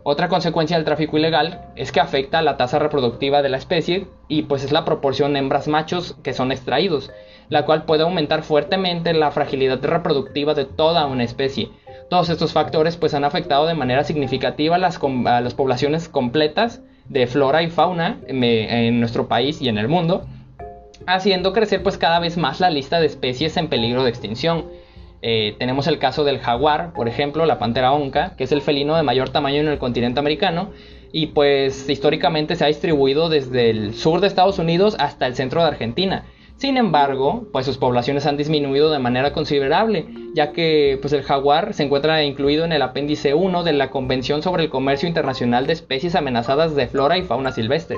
Otra 0.06 0.28
consecuencia 0.28 0.76
del 0.76 0.86
tráfico 0.86 1.18
ilegal 1.18 1.62
es 1.78 1.94
que 1.94 2.02
afecta 2.02 2.42
la 2.42 2.58
tasa 2.58 2.78
reproductiva 2.78 3.42
de 3.42 3.48
la 3.48 3.56
especie 3.58 4.08
y 4.28 4.44
pues 4.44 4.66
es 4.66 4.74
la 4.74 4.84
proporción 4.84 5.38
hembras 5.38 5.70
machos 5.70 6.18
que 6.24 6.34
son 6.34 6.52
extraídos, 6.52 7.10
la 7.48 7.64
cual 7.66 7.86
puede 7.86 8.04
aumentar 8.04 8.44
fuertemente 8.44 9.14
la 9.14 9.32
fragilidad 9.32 9.82
reproductiva 9.82 10.54
de 10.56 10.66
toda 10.66 11.06
una 11.06 11.24
especie. 11.24 11.70
Todos 12.10 12.30
estos 12.30 12.52
factores 12.52 12.98
pues 12.98 13.14
han 13.14 13.24
afectado 13.24 13.66
de 13.66 13.76
manera 13.76 14.04
significativa 14.04 14.76
a 14.76 14.80
las, 14.80 15.00
poblaciones 15.00 16.10
completas 16.10 16.82
de 17.08 17.26
flora 17.26 17.64
y 17.64 17.70
fauna 17.70 18.20
en 18.28 19.00
nuestro 19.00 19.30
país 19.30 19.62
y 19.62 19.70
en 19.70 19.78
el 19.78 19.88
mundo, 19.88 20.26
haciendo 21.08 21.54
crecer 21.54 21.82
pues 21.82 21.98
cada 21.98 22.20
vez 22.20 22.38
más 22.38 22.60
la 22.60 22.70
lista 22.70 23.00
de 23.00 23.06
especies 23.06 23.56
en 23.56 23.70
peligro 23.70 24.04
de 24.04 24.10
extinción. 24.10 24.66
Eh, 25.25 25.56
tenemos 25.58 25.88
el 25.88 26.00
caso 26.00 26.25
del 26.25 26.39
jaguar, 26.39 26.92
por 26.92 27.08
ejemplo, 27.08 27.46
la 27.46 27.58
pantera 27.58 27.94
onca, 27.94 28.36
que 28.36 28.44
es 28.44 28.51
el 28.51 28.62
felino 28.62 28.98
de 28.98 29.03
mayor 29.03 29.30
tamaño 29.30 29.62
en 29.62 29.70
el 29.70 29.77
continente 29.77 30.20
americano 30.20 30.72
y 31.13 31.27
pues 31.27 31.89
históricamente 31.89 32.58
se 32.58 32.65
ha 32.65 32.68
distribuido 32.68 33.30
desde 33.30 33.70
el 33.70 33.94
sur 33.94 34.20
de 34.20 34.27
Estados 34.27 34.60
Unidos 34.60 34.98
hasta 35.00 35.25
el 35.25 35.36
centro 35.36 35.62
de 35.62 35.68
Argentina. 35.68 36.25
Sin 36.58 36.75
embargo, 36.75 37.48
pues 37.53 37.65
sus 37.65 37.77
poblaciones 37.77 38.25
han 38.25 38.36
disminuido 38.36 38.92
de 38.92 39.00
manera 39.00 39.32
considerable, 39.32 40.08
ya 40.36 40.51
que 40.51 40.98
pues 41.01 41.13
el 41.13 41.24
jaguar 41.24 41.74
se 41.74 41.84
encuentra 41.84 42.22
incluido 42.24 42.65
en 42.65 42.74
el 42.74 42.82
apéndice 42.82 43.34
1 43.34 43.63
de 43.63 43.74
la 43.74 43.92
Convención 43.92 44.42
sobre 44.44 44.63
el 44.63 44.70
Comercio 44.70 45.08
Internacional 45.08 45.68
de 45.68 45.74
Especies 45.74 46.15
Amenazadas 46.15 46.75
de 46.75 46.88
Flora 46.88 47.18
y 47.18 47.24
Fauna 47.24 47.53
Silvestre. 47.53 47.98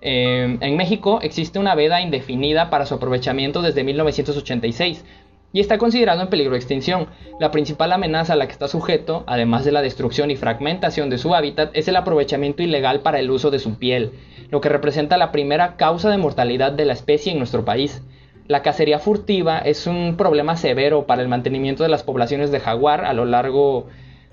Eh, 0.00 0.58
en 0.60 0.76
México 0.76 1.18
existe 1.22 1.58
una 1.58 1.74
veda 1.74 2.00
indefinida 2.00 2.70
para 2.70 2.86
su 2.86 2.94
aprovechamiento 2.94 3.62
desde 3.62 3.84
1986, 3.84 5.04
y 5.52 5.60
está 5.60 5.78
considerado 5.78 6.20
en 6.22 6.28
peligro 6.28 6.52
de 6.52 6.58
extinción. 6.58 7.06
La 7.40 7.50
principal 7.50 7.92
amenaza 7.92 8.34
a 8.34 8.36
la 8.36 8.46
que 8.46 8.52
está 8.52 8.68
sujeto, 8.68 9.24
además 9.26 9.64
de 9.64 9.72
la 9.72 9.82
destrucción 9.82 10.30
y 10.30 10.36
fragmentación 10.36 11.10
de 11.10 11.18
su 11.18 11.34
hábitat, 11.34 11.70
es 11.74 11.88
el 11.88 11.96
aprovechamiento 11.96 12.62
ilegal 12.62 13.00
para 13.00 13.18
el 13.18 13.30
uso 13.30 13.50
de 13.50 13.58
su 13.58 13.78
piel, 13.78 14.12
lo 14.50 14.60
que 14.60 14.68
representa 14.68 15.16
la 15.16 15.32
primera 15.32 15.76
causa 15.76 16.10
de 16.10 16.18
mortalidad 16.18 16.72
de 16.72 16.84
la 16.84 16.92
especie 16.92 17.32
en 17.32 17.38
nuestro 17.38 17.64
país. 17.64 18.02
La 18.46 18.62
cacería 18.62 18.98
furtiva 18.98 19.58
es 19.58 19.86
un 19.86 20.16
problema 20.16 20.56
severo 20.56 21.06
para 21.06 21.22
el 21.22 21.28
mantenimiento 21.28 21.82
de 21.82 21.90
las 21.90 22.02
poblaciones 22.02 22.50
de 22.50 22.60
jaguar 22.60 23.04
a 23.04 23.12
lo 23.12 23.24
largo, 23.24 23.88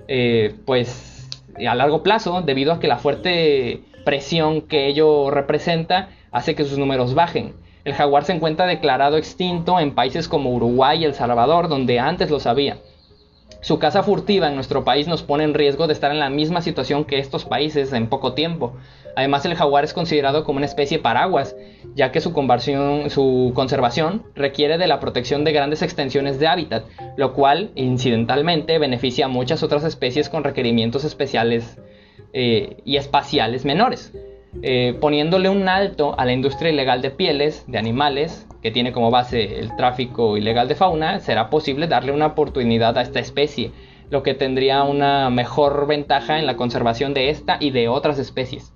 eh, 0.07 0.55
pues, 0.65 1.29
a 1.65 1.75
largo 1.75 2.01
plazo, 2.03 2.41
debido 2.41 2.73
a 2.73 2.79
que 2.79 2.87
la 2.87 2.97
fuerte 2.97 3.81
presión 4.05 4.61
que 4.61 4.87
ello 4.87 5.31
representa 5.31 6.09
hace 6.31 6.55
que 6.55 6.63
sus 6.63 6.77
números 6.77 7.13
bajen. 7.13 7.53
El 7.85 7.93
jaguar 7.93 8.25
se 8.25 8.33
encuentra 8.33 8.65
declarado 8.65 9.15
extinto 9.15 9.79
en 9.79 9.93
países 9.93 10.27
como 10.27 10.49
Uruguay 10.49 11.01
y 11.01 11.05
El 11.05 11.13
Salvador, 11.13 11.69
donde 11.69 11.99
antes 11.99 12.31
lo 12.31 12.39
sabía. 12.39 12.77
Su 13.61 13.77
caza 13.77 14.01
furtiva 14.01 14.47
en 14.47 14.55
nuestro 14.55 14.83
país 14.83 15.07
nos 15.07 15.21
pone 15.21 15.43
en 15.43 15.53
riesgo 15.53 15.85
de 15.85 15.93
estar 15.93 16.11
en 16.11 16.19
la 16.19 16.31
misma 16.31 16.61
situación 16.61 17.05
que 17.05 17.19
estos 17.19 17.45
países 17.45 17.93
en 17.93 18.07
poco 18.07 18.33
tiempo. 18.33 18.73
Además, 19.15 19.45
el 19.45 19.55
jaguar 19.55 19.83
es 19.83 19.93
considerado 19.93 20.43
como 20.43 20.57
una 20.57 20.65
especie 20.65 20.99
paraguas, 20.99 21.55
ya 21.95 22.11
que 22.11 22.21
su, 22.21 22.33
conservación 22.33 24.23
requiere 24.35 24.77
de 24.77 24.87
la 24.87 24.99
protección 24.99 25.43
de 25.43 25.51
grandes 25.51 25.83
extensiones 25.83 26.39
de 26.39 26.47
hábitat, 26.47 26.85
lo 27.17 27.33
cual, 27.33 27.71
incidentalmente, 27.75 28.77
beneficia 28.79 29.25
a 29.25 29.29
muchas 29.29 29.63
otras 29.63 29.83
especies 29.83 30.27
con 30.27 30.43
requerimientos 30.43 31.03
especiales 31.03 31.79
eh, 32.33 32.77
y 32.83 32.97
espaciales 32.97 33.63
menores. 33.63 34.11
Eh, 34.61 34.97
poniéndole 34.99 35.49
un 35.49 35.67
alto 35.67 36.17
a 36.17 36.25
la 36.25 36.33
industria 36.33 36.71
ilegal 36.71 37.01
de 37.01 37.11
pieles 37.11 37.65
de 37.67 37.77
animales, 37.77 38.47
que 38.61 38.71
tiene 38.71 38.91
como 38.91 39.11
base 39.11 39.59
el 39.59 39.75
tráfico 39.75 40.37
ilegal 40.37 40.67
de 40.67 40.75
fauna, 40.75 41.19
será 41.19 41.49
posible 41.49 41.87
darle 41.87 42.11
una 42.11 42.27
oportunidad 42.27 42.97
a 42.97 43.01
esta 43.01 43.19
especie, 43.19 43.71
lo 44.09 44.23
que 44.23 44.33
tendría 44.33 44.83
una 44.83 45.29
mejor 45.29 45.87
ventaja 45.87 46.39
en 46.39 46.45
la 46.45 46.55
conservación 46.55 47.13
de 47.13 47.29
esta 47.29 47.57
y 47.59 47.71
de 47.71 47.89
otras 47.89 48.17
especies. 48.17 48.73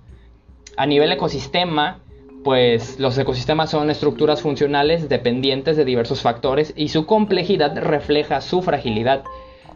A 0.76 0.86
nivel 0.86 1.12
ecosistema, 1.12 2.00
pues 2.44 2.98
los 2.98 3.18
ecosistemas 3.18 3.70
son 3.70 3.90
estructuras 3.90 4.42
funcionales 4.42 5.08
dependientes 5.08 5.76
de 5.76 5.84
diversos 5.84 6.22
factores 6.22 6.72
y 6.76 6.88
su 6.88 7.06
complejidad 7.06 7.76
refleja 7.76 8.40
su 8.40 8.62
fragilidad. 8.62 9.24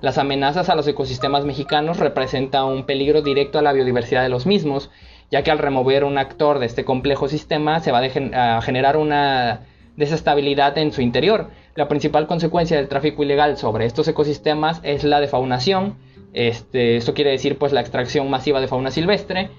Las 0.01 0.19
amenazas 0.19 0.69
a 0.69 0.75
los 0.75 0.87
ecosistemas 0.87 1.45
mexicanos 1.45 1.99
representan 1.99 2.67
un 2.67 2.85
peligro 2.85 3.23
directo 3.23 3.59
a 3.59 3.63
la 3.63 3.73
biodiversidad 3.73 4.23
de 4.23 4.29
los 4.29 4.47
mismos 4.47 4.91
ya 5.35 5.43
que 5.43 5.51
al 5.51 5.59
remover 5.59 6.05
un 6.05 6.17
actor 6.17 6.61
de 6.61 6.67
este 6.67 6.85
complejo 6.85 7.27
sistema 7.27 7.81
se 7.81 7.91
va 7.91 7.99
a, 7.99 8.63
generar 8.63 8.97
una 8.97 9.63
desestabilidad 9.97 10.79
en 10.79 10.93
su 10.93 11.03
interior. 11.03 11.51
La 11.75 11.89
principal 11.89 12.29
consecuencia 12.29 12.77
del 12.77 12.87
tráfico 12.87 13.25
ilegal 13.25 13.57
sobre 13.57 13.85
estos 13.85 14.07
ecosistemas 14.07 14.79
es 14.85 15.03
la 15.03 15.19
defaunación. 15.19 15.97
Este, 16.35 16.97
esto 16.97 17.15
quiere 17.15 17.33
decir 17.33 17.59
pues 17.59 17.73
la 17.73 17.81
extracción 17.81 18.31
masiva 18.31 18.61
de 18.61 18.69
fauna 18.69 18.93
silvestre 18.93 19.51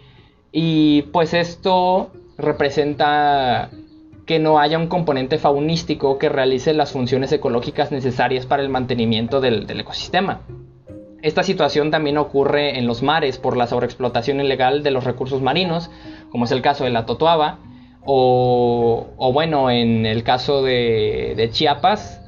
y 0.53 1.01
pues 1.11 1.33
esto 1.33 2.09
representa 2.37 3.69
que 4.25 4.39
no 4.39 4.59
haya 4.59 4.77
un 4.77 4.87
componente 4.87 5.39
faunístico 5.39 6.17
que 6.17 6.29
realice 6.29 6.73
las 6.73 6.93
funciones 6.93 7.33
ecológicas 7.33 7.91
necesarias 7.91 8.45
para 8.45 8.63
el 8.63 8.69
mantenimiento 8.69 9.41
del 9.41 9.69
ecosistema. 9.77 10.39
Esta 11.25 11.41
situación 11.41 11.89
también 11.89 12.19
ocurre 12.19 12.77
en 12.77 12.85
los 12.85 13.01
mares 13.01 13.39
por 13.39 13.57
la 13.57 13.65
sobreexplotación 13.65 14.39
ilegal 14.41 14.83
de 14.83 14.91
los 14.91 15.05
recursos 15.05 15.41
marinos, 15.41 15.89
como 16.29 16.45
es 16.45 16.51
el 16.51 16.61
caso 16.61 16.83
de 16.83 16.91
la 16.91 17.07
Totoaba, 17.07 17.57
o, 18.05 19.31
bueno, 19.33 19.71
en 19.71 20.05
el 20.05 20.21
caso 20.21 20.61
de, 20.61 21.49
Chiapas, 21.51 22.21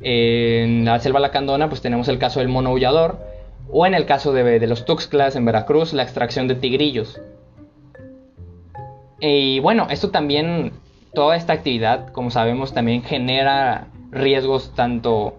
en 0.00 0.84
la 0.84 1.00
selva 1.00 1.18
lacandona, 1.18 1.68
pues 1.68 1.80
tenemos 1.80 2.06
el 2.06 2.20
caso 2.20 2.38
del 2.38 2.48
mono 2.48 2.68
aullador, 2.68 3.18
o 3.68 3.84
en 3.84 3.94
el 3.94 4.06
caso 4.06 4.32
de, 4.32 4.60
de 4.60 4.66
los 4.68 4.84
Tuxtlas 4.84 5.34
en 5.34 5.44
Veracruz, 5.44 5.92
la 5.92 6.04
extracción 6.04 6.46
de 6.46 6.54
tigrillos. 6.54 7.20
Y 9.18 9.58
bueno, 9.58 9.88
esto 9.90 10.10
también, 10.10 10.70
toda 11.14 11.34
esta 11.34 11.52
actividad, 11.52 12.12
como 12.12 12.30
sabemos, 12.30 12.72
también 12.72 13.02
genera 13.02 13.88
riesgos 14.12 14.72
tanto 14.76 15.34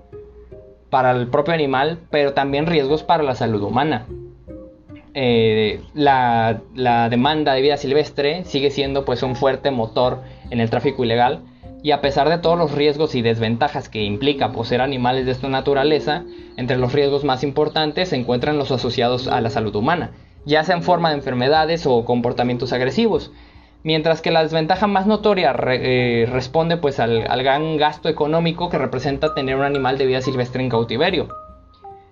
para 0.89 1.11
el 1.11 1.27
propio 1.27 1.53
animal, 1.53 1.99
pero 2.09 2.33
también 2.33 2.65
riesgos 2.65 3.03
para 3.03 3.23
la 3.23 3.35
salud 3.35 3.61
humana. 3.61 4.05
Eh, 5.19 5.81
la, 5.95 6.61
demanda 7.09 7.53
de 7.53 7.61
vida 7.61 7.77
silvestre 7.77 8.43
sigue 8.43 8.69
siendo 8.69 9.03
pues 9.03 9.23
un 9.23 9.35
fuerte 9.35 9.71
motor 9.71 10.21
en 10.51 10.59
el 10.59 10.69
tráfico 10.69 11.03
ilegal 11.03 11.41
y 11.81 11.89
a 11.89 12.01
pesar 12.01 12.29
de 12.29 12.37
todos 12.37 12.55
los 12.55 12.71
riesgos 12.71 13.15
y 13.15 13.23
desventajas 13.23 13.89
que 13.89 14.03
implica 14.03 14.51
poseer 14.51 14.81
animales 14.81 15.25
de 15.25 15.31
esta 15.31 15.47
naturaleza, 15.47 16.23
entre 16.55 16.77
los 16.77 16.93
riesgos 16.93 17.23
más 17.23 17.43
importantes 17.43 18.09
se 18.09 18.15
encuentran 18.15 18.59
los 18.59 18.71
asociados 18.71 19.27
a 19.27 19.41
la 19.41 19.49
salud 19.49 19.75
humana, 19.75 20.11
ya 20.45 20.63
sea 20.63 20.75
en 20.75 20.83
forma 20.83 21.09
de 21.09 21.15
enfermedades 21.15 21.87
o 21.87 22.05
comportamientos 22.05 22.71
agresivos, 22.71 23.31
mientras 23.83 24.21
que 24.21 24.31
la 24.31 24.43
desventaja 24.43 24.87
más 24.87 25.07
notoria 25.07 25.55
eh, 25.67 26.27
responde 26.31 26.77
pues 26.77 26.99
al, 26.99 27.23
gran 27.43 27.77
gasto 27.77 28.09
económico 28.09 28.69
que 28.69 28.77
representa 28.77 29.33
tener 29.33 29.55
un 29.55 29.63
animal 29.63 29.97
de 29.97 30.05
vida 30.05 30.21
silvestre 30.21 30.61
en 30.61 30.69
cautiverio. 30.69 31.27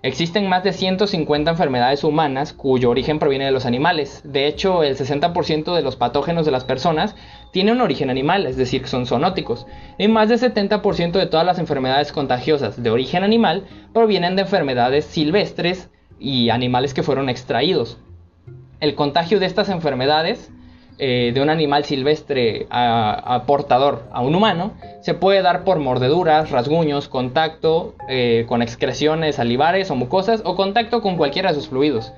Existen 0.02 0.48
más 0.48 0.62
de 0.62 0.72
150 0.72 1.50
enfermedades 1.50 2.04
humanas 2.04 2.52
cuyo 2.52 2.90
origen 2.90 3.18
proviene 3.18 3.46
de 3.46 3.50
los 3.50 3.66
animales. 3.66 4.22
De 4.24 4.46
hecho, 4.46 4.84
el 4.84 4.96
60% 4.96 5.74
de 5.74 5.82
los 5.82 5.96
patógenos 5.96 6.46
de 6.46 6.52
las 6.52 6.64
personas 6.64 7.16
tiene 7.50 7.72
un 7.72 7.80
origen 7.80 8.10
animal, 8.10 8.46
es 8.46 8.56
decir, 8.56 8.86
son 8.86 9.06
zoonóticos. 9.06 9.66
Y 9.98 10.06
más 10.06 10.28
del 10.28 10.38
70% 10.38 11.12
de 11.12 11.26
todas 11.26 11.44
las 11.44 11.58
enfermedades 11.58 12.12
contagiosas 12.12 12.80
de 12.80 12.90
origen 12.90 13.24
animal 13.24 13.64
provienen 13.92 14.36
de 14.36 14.42
enfermedades 14.42 15.06
silvestres 15.06 15.90
y 16.20 16.50
animales 16.50 16.94
que 16.94 17.02
fueron 17.02 17.28
extraídos. 17.28 17.98
El 18.78 18.94
contagio 18.94 19.40
de 19.40 19.46
estas 19.46 19.70
enfermedades 19.70 20.52
eh, 20.98 21.32
de 21.34 21.42
un 21.42 21.50
animal 21.50 21.84
silvestre 21.84 22.66
a, 22.70 23.42
portador 23.46 24.04
a 24.12 24.22
un 24.22 24.34
humano 24.34 24.72
se 25.02 25.14
puede 25.14 25.42
dar 25.42 25.64
por 25.64 25.78
mordeduras, 25.78 26.50
rasguños, 26.50 27.08
contacto 27.08 27.94
eh, 28.08 28.46
con 28.48 28.62
excreciones 28.62 29.36
salivares 29.36 29.90
o 29.90 29.94
mucosas 29.94 30.42
o 30.44 30.56
contacto 30.56 31.02
con 31.02 31.16
cualquiera 31.16 31.50
de 31.50 31.56
sus 31.56 31.68
fluidos. 31.68 32.12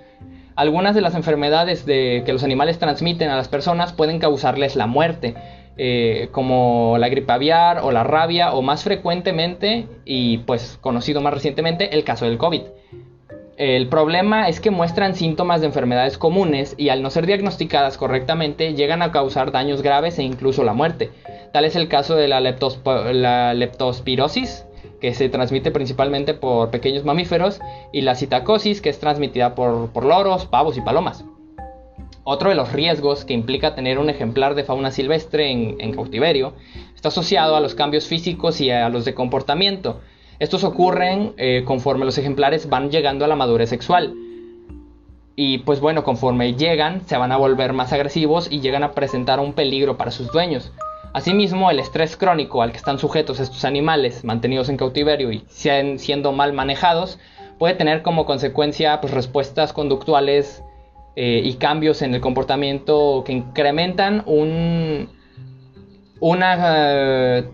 Algunas 0.54 0.94
de 0.94 1.00
las 1.00 1.14
enfermedades 1.14 1.84
que 1.84 2.24
los 2.26 2.42
animales 2.42 2.80
transmiten 2.80 3.30
a 3.30 3.36
las 3.36 3.46
personas 3.46 3.92
pueden 3.92 4.18
causarles 4.18 4.74
la 4.74 4.88
muerte, 4.88 5.36
eh, 5.80 6.30
como 6.32 6.96
la 6.98 7.08
gripe 7.08 7.32
aviar 7.32 7.78
o 7.84 7.92
la 7.92 8.02
rabia 8.02 8.52
o 8.52 8.62
más 8.62 8.82
frecuentemente 8.82 9.86
y 10.04 10.38
pues 10.38 10.76
conocido 10.80 11.20
más 11.20 11.32
recientemente 11.32 11.94
el 11.94 12.02
caso 12.02 12.24
del 12.24 12.36
COVID. 12.36 12.62
El 13.58 13.88
problema 13.88 14.48
es 14.48 14.60
que 14.60 14.70
muestran 14.70 15.16
síntomas 15.16 15.60
de 15.60 15.66
enfermedades 15.66 16.16
comunes 16.16 16.76
y 16.78 16.90
al 16.90 17.02
no 17.02 17.10
ser 17.10 17.26
diagnosticadas 17.26 17.98
correctamente 17.98 18.74
llegan 18.74 19.02
a 19.02 19.10
causar 19.10 19.50
daños 19.50 19.82
graves 19.82 20.16
e 20.20 20.22
incluso 20.22 20.62
la 20.62 20.74
muerte. 20.74 21.10
Tal 21.52 21.64
es 21.64 21.74
el 21.74 21.88
caso 21.88 22.14
de 22.14 22.28
la, 22.28 23.54
leptospirosis, 23.54 24.64
que 25.00 25.12
se 25.12 25.28
transmite 25.28 25.72
principalmente 25.72 26.34
por 26.34 26.70
pequeños 26.70 27.04
mamíferos, 27.04 27.60
y 27.92 28.02
la 28.02 28.14
citacosis, 28.14 28.80
que 28.80 28.90
es 28.90 29.00
transmitida 29.00 29.56
por, 29.56 30.04
loros, 30.04 30.46
pavos 30.46 30.76
y 30.76 30.80
palomas. 30.80 31.24
Otro 32.22 32.50
de 32.50 32.54
los 32.54 32.72
riesgos 32.72 33.24
que 33.24 33.34
implica 33.34 33.74
tener 33.74 33.98
un 33.98 34.08
ejemplar 34.08 34.54
de 34.54 34.62
fauna 34.62 34.92
silvestre 34.92 35.50
en 35.50 35.94
cautiverio 35.94 36.52
está 36.94 37.08
asociado 37.08 37.56
a 37.56 37.60
los 37.60 37.74
cambios 37.74 38.06
físicos 38.06 38.60
y 38.60 38.70
a 38.70 38.88
los 38.88 39.04
de 39.04 39.14
comportamiento, 39.14 40.00
estos 40.38 40.64
ocurren 40.64 41.34
eh, 41.36 41.62
conforme 41.64 42.04
los 42.04 42.18
ejemplares 42.18 42.68
van 42.68 42.90
llegando 42.90 43.24
a 43.24 43.28
la 43.28 43.36
madurez 43.36 43.68
sexual. 43.68 44.14
Y 45.34 45.58
pues 45.58 45.80
bueno, 45.80 46.04
conforme 46.04 46.54
llegan, 46.54 47.06
se 47.06 47.16
van 47.16 47.32
a 47.32 47.36
volver 47.36 47.72
más 47.72 47.92
agresivos 47.92 48.48
y 48.50 48.60
llegan 48.60 48.82
a 48.82 48.92
presentar 48.92 49.40
un 49.40 49.52
peligro 49.52 49.96
para 49.96 50.10
sus 50.10 50.30
dueños. 50.32 50.72
Asimismo, 51.12 51.70
el 51.70 51.80
estrés 51.80 52.16
crónico 52.16 52.62
al 52.62 52.70
que 52.70 52.76
están 52.76 52.98
sujetos 52.98 53.40
estos 53.40 53.64
animales 53.64 54.24
mantenidos 54.24 54.68
en 54.68 54.76
cautiverio 54.76 55.32
y 55.32 55.44
siendo 55.48 56.32
mal 56.32 56.52
manejados 56.52 57.18
puede 57.58 57.74
tener 57.74 58.02
como 58.02 58.26
consecuencia 58.26 59.00
pues, 59.00 59.12
respuestas 59.12 59.72
conductuales 59.72 60.62
eh, 61.16 61.40
y 61.44 61.54
cambios 61.54 62.02
en 62.02 62.14
el 62.14 62.20
comportamiento 62.20 63.24
que 63.26 63.32
incrementan 63.32 64.22
un, 64.26 65.08
una 66.20 66.56
eh, 66.60 67.48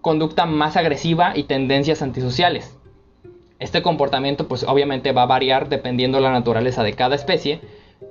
conducta 0.00 0.46
más 0.46 0.76
agresiva 0.76 1.36
y 1.36 1.44
tendencias 1.44 2.02
antisociales. 2.02 2.76
Este 3.58 3.82
comportamiento 3.82 4.48
pues 4.48 4.64
obviamente 4.64 5.12
va 5.12 5.22
a 5.22 5.26
variar 5.26 5.68
dependiendo 5.68 6.18
de 6.18 6.24
la 6.24 6.32
naturaleza 6.32 6.82
de 6.82 6.94
cada 6.94 7.14
especie, 7.14 7.60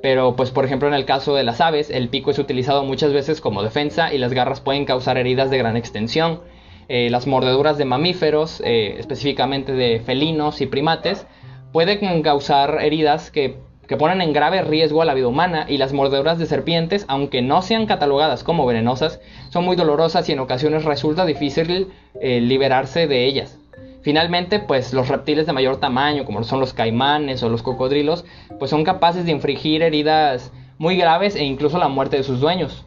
pero 0.01 0.35
pues 0.35 0.51
por 0.51 0.65
ejemplo 0.65 0.87
en 0.87 0.93
el 0.93 1.05
caso 1.05 1.33
de 1.35 1.43
las 1.43 1.59
aves 1.59 1.89
el 1.89 2.09
pico 2.09 2.31
es 2.31 2.39
utilizado 2.39 2.83
muchas 2.83 3.13
veces 3.13 3.41
como 3.41 3.63
defensa 3.63 4.13
y 4.13 4.19
las 4.19 4.33
garras 4.33 4.61
pueden 4.61 4.85
causar 4.85 5.17
heridas 5.17 5.49
de 5.49 5.57
gran 5.57 5.75
extensión. 5.75 6.41
Eh, 6.87 7.09
las 7.09 7.27
mordeduras 7.27 7.77
de 7.77 7.85
mamíferos, 7.85 8.61
eh, 8.65 8.95
específicamente 8.97 9.73
de 9.73 9.99
felinos 9.99 10.61
y 10.61 10.65
primates, 10.65 11.27
pueden 11.71 12.23
causar 12.23 12.79
heridas 12.81 13.31
que 13.31 13.57
que 13.89 13.97
ponen 13.97 14.21
en 14.21 14.33
grave 14.33 14.61
riesgo 14.61 15.01
a 15.01 15.05
la 15.05 15.15
vida 15.15 15.27
humana 15.27 15.65
y 15.67 15.79
las 15.79 15.93
mordeduras 15.93 16.37
de 16.37 16.45
serpientes, 16.45 17.05
aunque 17.07 17.41
no 17.41 17.63
sean 17.63 17.87
catalogadas 17.87 18.43
como 18.43 18.67
venenosas, 18.67 19.19
son 19.49 19.65
muy 19.65 19.75
dolorosas 19.75 20.29
y 20.29 20.31
en 20.31 20.39
ocasiones 20.39 20.85
resulta 20.85 21.25
difícil 21.25 21.87
eh, 22.21 22.39
liberarse 22.39 23.07
de 23.07 23.25
ellas. 23.25 23.57
Finalmente, 24.03 24.59
pues 24.59 24.93
los 24.93 25.07
reptiles 25.07 25.47
de 25.47 25.53
mayor 25.53 25.77
tamaño, 25.77 26.23
como 26.23 26.43
son 26.43 26.59
los 26.59 26.73
caimanes 26.73 27.41
o 27.41 27.49
los 27.49 27.63
cocodrilos, 27.63 28.25
pues 28.59 28.69
son 28.69 28.83
capaces 28.83 29.25
de 29.25 29.31
infligir 29.31 29.81
heridas 29.81 30.51
muy 30.77 30.95
graves 30.95 31.35
e 31.35 31.43
incluso 31.43 31.79
la 31.79 31.87
muerte 31.87 32.17
de 32.17 32.23
sus 32.23 32.39
dueños. 32.39 32.85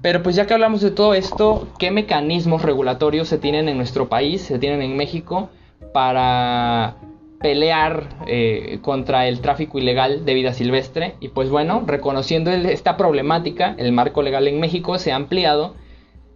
Pero 0.00 0.22
pues 0.22 0.36
ya 0.36 0.46
que 0.46 0.54
hablamos 0.54 0.80
de 0.80 0.90
todo 0.90 1.12
esto, 1.12 1.68
¿qué 1.78 1.90
mecanismos 1.90 2.62
regulatorios 2.62 3.28
se 3.28 3.36
tienen 3.36 3.68
en 3.68 3.76
nuestro 3.76 4.08
país, 4.08 4.40
se 4.40 4.58
tienen 4.58 4.80
en 4.80 4.96
México 4.96 5.50
para 5.92 6.96
pelear 7.40 8.08
eh, 8.26 8.78
contra 8.82 9.28
el 9.28 9.40
tráfico 9.40 9.78
ilegal 9.78 10.24
de 10.24 10.34
vida 10.34 10.52
silvestre? 10.52 11.14
Y 11.20 11.28
pues 11.28 11.50
bueno, 11.50 11.82
reconociendo 11.86 12.50
esta 12.50 12.96
problemática, 12.96 13.74
el 13.78 13.92
marco 13.92 14.22
legal 14.22 14.48
en 14.48 14.60
México 14.60 14.98
se 14.98 15.12
ha 15.12 15.16
ampliado 15.16 15.74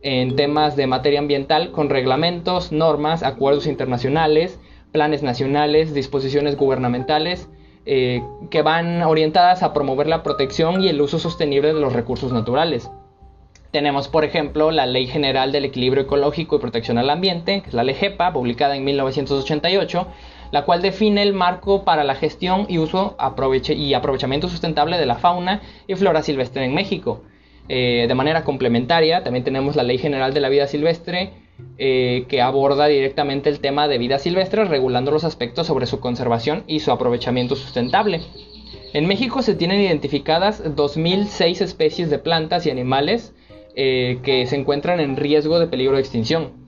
en 0.02 0.36
temas 0.36 0.76
de 0.76 0.86
materia 0.86 1.20
ambiental 1.20 1.70
con 1.70 1.88
reglamentos, 1.88 2.72
normas, 2.72 3.22
acuerdos 3.22 3.66
internacionales, 3.66 4.58
planes 4.90 5.22
nacionales, 5.22 5.94
disposiciones 5.94 6.56
gubernamentales 6.56 7.48
eh, 7.86 8.22
que 8.50 8.62
van 8.62 9.02
orientadas 9.02 9.62
a 9.62 9.72
promover 9.72 10.06
la 10.06 10.22
protección 10.22 10.82
y 10.82 10.88
el 10.88 11.00
uso 11.00 11.18
sostenible 11.18 11.72
de 11.72 11.80
los 11.80 11.92
recursos 11.92 12.32
naturales. 12.32 12.90
Tenemos, 13.72 14.06
por 14.06 14.24
ejemplo, 14.24 14.70
la 14.70 14.86
Ley 14.86 15.06
General 15.06 15.50
del 15.50 15.64
Equilibrio 15.64 16.02
Ecológico 16.02 16.56
y 16.56 16.58
Protección 16.58 16.98
al 16.98 17.08
Ambiente, 17.08 17.62
que 17.62 17.70
es 17.70 17.74
la 17.74 17.82
Ley 17.82 17.94
GEPA, 17.94 18.32
publicada 18.32 18.76
en 18.76 18.84
1988, 18.84 20.06
la 20.52 20.64
cual 20.64 20.82
define 20.82 21.22
el 21.22 21.32
marco 21.32 21.82
para 21.82 22.04
la 22.04 22.14
gestión 22.14 22.66
y 22.68 22.78
uso 22.78 23.16
y 23.68 23.94
aprovechamiento 23.94 24.48
sustentable 24.48 24.98
de 24.98 25.06
la 25.06 25.16
fauna 25.16 25.62
y 25.88 25.96
flora 25.96 26.22
silvestre 26.22 26.64
en 26.64 26.74
México. 26.74 27.22
Eh, 27.68 28.06
de 28.06 28.14
manera 28.14 28.44
complementaria, 28.44 29.24
también 29.24 29.44
tenemos 29.44 29.76
la 29.76 29.82
Ley 29.82 29.98
General 29.98 30.34
de 30.34 30.40
la 30.40 30.48
Vida 30.48 30.66
Silvestre, 30.66 31.30
eh, 31.78 32.26
que 32.28 32.42
aborda 32.42 32.86
directamente 32.86 33.48
el 33.48 33.60
tema 33.60 33.88
de 33.88 33.98
vida 33.98 34.18
silvestre, 34.18 34.64
regulando 34.64 35.10
los 35.10 35.24
aspectos 35.24 35.66
sobre 35.66 35.86
su 35.86 36.00
conservación 36.00 36.64
y 36.66 36.80
su 36.80 36.90
aprovechamiento 36.90 37.56
sustentable. 37.56 38.20
En 38.92 39.06
México 39.06 39.40
se 39.40 39.54
tienen 39.54 39.80
identificadas 39.80 40.62
2.006 40.64 41.62
especies 41.62 42.10
de 42.10 42.18
plantas 42.18 42.66
y 42.66 42.70
animales 42.70 43.32
eh, 43.74 44.18
que 44.22 44.46
se 44.46 44.56
encuentran 44.56 45.00
en 45.00 45.16
riesgo 45.16 45.58
de 45.58 45.66
peligro 45.66 45.94
de 45.94 46.00
extinción. 46.00 46.61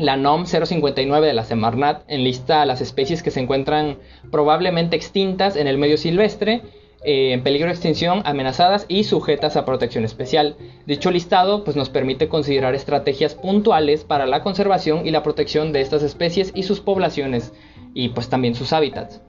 La 0.00 0.16
NOM 0.16 0.46
059 0.46 1.26
de 1.26 1.34
la 1.34 1.44
Semarnat 1.44 2.04
enlista 2.08 2.64
las 2.64 2.80
especies 2.80 3.22
que 3.22 3.30
se 3.30 3.40
encuentran 3.40 3.98
probablemente 4.30 4.96
extintas 4.96 5.56
en 5.56 5.66
el 5.66 5.76
medio 5.76 5.98
silvestre 5.98 6.62
eh, 7.04 7.32
en 7.32 7.42
peligro 7.42 7.66
de 7.66 7.74
extinción, 7.74 8.22
amenazadas 8.24 8.86
y 8.88 9.04
sujetas 9.04 9.58
a 9.58 9.66
protección 9.66 10.06
especial. 10.06 10.56
Dicho 10.86 11.10
listado 11.10 11.64
pues, 11.64 11.76
nos 11.76 11.90
permite 11.90 12.30
considerar 12.30 12.74
estrategias 12.74 13.34
puntuales 13.34 14.04
para 14.04 14.24
la 14.24 14.42
conservación 14.42 15.06
y 15.06 15.10
la 15.10 15.22
protección 15.22 15.70
de 15.74 15.82
estas 15.82 16.02
especies 16.02 16.50
y 16.54 16.62
sus 16.62 16.80
poblaciones 16.80 17.52
y 17.92 18.08
pues 18.08 18.30
también 18.30 18.54
sus 18.54 18.72
hábitats. 18.72 19.20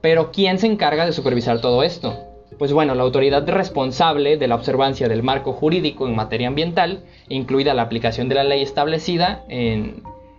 Pero 0.00 0.32
¿quién 0.32 0.58
se 0.58 0.66
encarga 0.66 1.04
de 1.04 1.12
supervisar 1.12 1.60
todo 1.60 1.82
esto? 1.82 2.29
Pues 2.58 2.72
bueno, 2.72 2.94
la 2.94 3.02
autoridad 3.02 3.48
responsable 3.48 4.36
de 4.36 4.48
la 4.48 4.54
observancia 4.54 5.08
del 5.08 5.22
marco 5.22 5.52
jurídico 5.52 6.06
en 6.06 6.16
materia 6.16 6.48
ambiental, 6.48 7.04
incluida 7.28 7.74
la 7.74 7.82
aplicación 7.82 8.28
de 8.28 8.34
la 8.34 8.44
ley 8.44 8.62
establecida, 8.62 9.44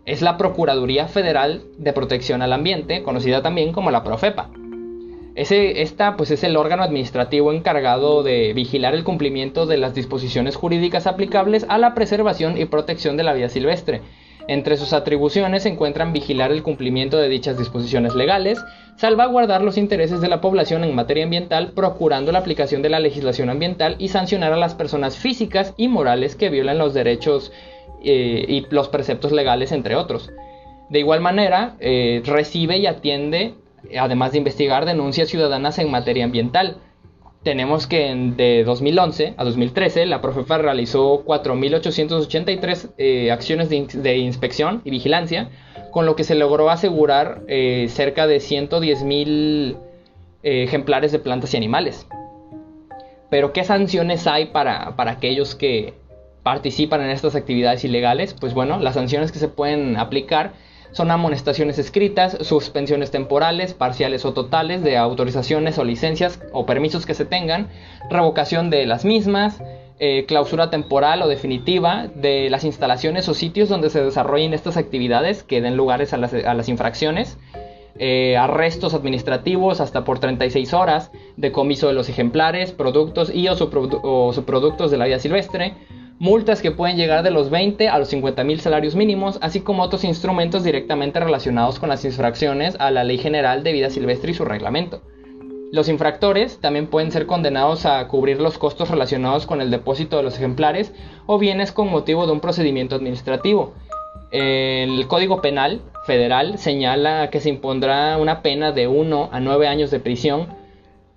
es 0.05 0.21
la 0.21 0.37
Procuraduría 0.37 1.07
Federal 1.07 1.63
de 1.77 1.93
Protección 1.93 2.41
al 2.41 2.53
Ambiente, 2.53 3.01
conocida 3.01 3.41
también 3.41 3.71
como 3.71 3.91
la 3.91 4.03
Profepa. 4.03 4.49
Ese, 5.33 5.81
esta 5.81 6.17
pues 6.17 6.29
es 6.31 6.43
el 6.43 6.57
órgano 6.57 6.83
administrativo 6.83 7.53
encargado 7.53 8.21
de 8.21 8.51
vigilar 8.53 8.93
el 8.93 9.05
cumplimiento 9.05 9.65
de 9.65 9.77
las 9.77 9.95
disposiciones 9.95 10.57
jurídicas 10.57 11.07
aplicables 11.07 11.65
a 11.69 11.77
la 11.77 11.95
preservación 11.95 12.57
y 12.57 12.65
protección 12.65 13.15
de 13.15 13.23
la 13.23 13.33
vida 13.33 13.47
silvestre. 13.47 14.01
Entre 14.47 14.77
sus 14.77 14.93
atribuciones 14.93 15.63
se 15.63 15.69
encuentran 15.69 16.13
vigilar 16.13 16.51
el 16.51 16.63
cumplimiento 16.63 17.17
de 17.17 17.29
dichas 17.29 17.57
disposiciones 17.57 18.15
legales, 18.15 18.63
salvaguardar 18.95 19.61
los 19.61 19.77
intereses 19.77 20.21
de 20.21 20.27
la 20.27 20.41
población 20.41 20.83
en 20.83 20.95
materia 20.95 21.23
ambiental, 21.23 21.71
procurando 21.73 22.31
la 22.31 22.39
aplicación 22.39 22.81
de 22.81 22.89
la 22.89 22.99
legislación 22.99 23.49
ambiental 23.49 23.95
y 23.99 24.09
sancionar 24.09 24.53
a 24.53 24.57
las 24.57 24.75
personas 24.75 25.17
físicas 25.17 25.73
y 25.77 25.87
morales 25.87 26.35
que 26.35 26.49
violan 26.49 26.77
los 26.77 26.93
derechos 26.93 27.51
eh, 28.03 28.45
y 28.47 28.65
los 28.69 28.89
preceptos 28.89 29.31
legales, 29.31 29.71
entre 29.71 29.95
otros. 29.95 30.31
De 30.89 30.99
igual 30.99 31.21
manera, 31.21 31.75
eh, 31.79 32.21
recibe 32.25 32.77
y 32.77 32.87
atiende 32.87 33.55
además 33.99 34.31
de 34.31 34.39
investigar 34.39 34.85
denuncias 34.85 35.29
ciudadanas 35.29 35.79
en 35.79 35.89
materia 35.89 36.25
ambiental. 36.25 36.77
Tenemos 37.43 37.87
que 37.87 38.13
de 38.37 38.63
2011 38.63 39.33
a 39.35 39.43
2013 39.43 40.05
la 40.05 40.21
Profepa 40.21 40.59
realizó 40.59 41.25
4.883 41.25 42.91
eh, 42.99 43.31
acciones 43.31 43.69
de, 43.69 44.17
inspección 44.17 44.81
y 44.85 44.91
vigilancia, 44.91 45.49
con 45.89 46.05
lo 46.05 46.15
que 46.15 46.23
se 46.23 46.35
logró 46.35 46.69
asegurar 46.69 47.41
eh, 47.47 47.87
cerca 47.89 48.27
de 48.27 48.37
110.000 48.37 49.75
eh, 50.43 50.63
ejemplares 50.63 51.11
de 51.11 51.17
plantas 51.17 51.55
y 51.55 51.57
animales. 51.57 52.05
Pero 53.31 53.53
¿qué 53.53 53.63
sanciones 53.63 54.27
hay 54.27 54.47
para, 54.47 54.95
para 54.95 55.11
aquellos 55.11 55.55
que 55.55 55.95
participan 56.43 57.01
en 57.01 57.09
estas 57.09 57.35
actividades 57.35 57.83
ilegales? 57.83 58.35
Pues 58.39 58.53
bueno, 58.53 58.79
las 58.79 58.93
sanciones 58.93 59.31
que 59.31 59.39
se 59.39 59.47
pueden 59.47 59.97
aplicar 59.97 60.53
son 60.91 61.11
amonestaciones 61.11 61.79
escritas, 61.79 62.37
suspensiones 62.41 63.11
temporales, 63.11 63.73
parciales 63.73 64.25
o 64.25 64.33
totales 64.33 64.83
de 64.83 64.97
autorizaciones 64.97 65.77
o 65.77 65.83
licencias 65.83 66.41
o 66.51 66.65
permisos 66.65 67.05
que 67.05 67.13
se 67.13 67.25
tengan, 67.25 67.69
revocación 68.09 68.69
de 68.69 68.85
las 68.85 69.05
mismas, 69.05 69.61
eh, 69.99 70.25
clausura 70.25 70.69
temporal 70.69 71.21
o 71.21 71.27
definitiva 71.27 72.07
de 72.15 72.49
las 72.49 72.63
instalaciones 72.63 73.29
o 73.29 73.33
sitios 73.33 73.69
donde 73.69 73.89
se 73.89 74.03
desarrollen 74.03 74.53
estas 74.53 74.75
actividades 74.75 75.43
que 75.43 75.61
den 75.61 75.77
lugares 75.77 76.11
a 76.13 76.17
las, 76.17 76.69
infracciones, 76.69 77.37
eh, 77.99 78.35
arrestos 78.35 78.95
administrativos 78.95 79.79
hasta 79.79 80.03
por 80.03 80.17
36 80.17 80.73
horas, 80.73 81.11
decomiso 81.37 81.87
de 81.87 81.93
los 81.93 82.09
ejemplares, 82.09 82.71
productos 82.71 83.33
y 83.33 83.47
o, 83.47 83.53
o 83.53 84.33
subproductos 84.33 84.89
de 84.89 84.97
la 84.97 85.05
vida 85.05 85.19
silvestre, 85.19 85.75
multas 86.21 86.61
que 86.61 86.69
pueden 86.69 86.97
llegar 86.97 87.23
de 87.23 87.31
los 87.31 87.49
20 87.49 87.89
a 87.89 87.97
los 87.97 88.09
50 88.09 88.43
mil 88.43 88.61
salarios 88.61 88.95
mínimos, 88.95 89.39
así 89.41 89.61
como 89.61 89.81
otros 89.81 90.03
instrumentos 90.03 90.63
directamente 90.63 91.19
relacionados 91.19 91.79
con 91.79 91.89
las 91.89 92.05
infracciones 92.05 92.75
a 92.77 92.91
la 92.91 93.03
Ley 93.03 93.17
General 93.17 93.63
de 93.63 93.71
Vida 93.71 93.89
Silvestre 93.89 94.29
y 94.29 94.35
su 94.35 94.45
reglamento. 94.45 95.01
Los 95.71 95.89
infractores 95.89 96.59
también 96.61 96.85
pueden 96.85 97.11
ser 97.11 97.25
condenados 97.25 97.87
a 97.87 98.07
cubrir 98.07 98.39
los 98.39 98.59
costos 98.59 98.91
relacionados 98.91 99.47
con 99.47 99.61
el 99.61 99.71
depósito 99.71 100.17
de 100.17 100.21
los 100.21 100.35
ejemplares 100.35 100.93
o 101.25 101.39
bienes 101.39 101.71
con 101.71 101.89
motivo 101.89 102.27
de 102.27 102.33
un 102.33 102.39
procedimiento 102.39 102.97
administrativo. 102.97 103.73
El 104.29 105.07
Código 105.07 105.41
Penal 105.41 105.81
Federal 106.05 106.59
señala 106.59 107.31
que 107.31 107.39
se 107.39 107.49
impondrá 107.49 108.17
una 108.19 108.43
pena 108.43 108.71
de 108.71 108.87
1 108.87 109.29
a 109.31 109.39
9 109.39 109.67
años 109.67 109.89
de 109.89 109.99
prisión 109.99 110.60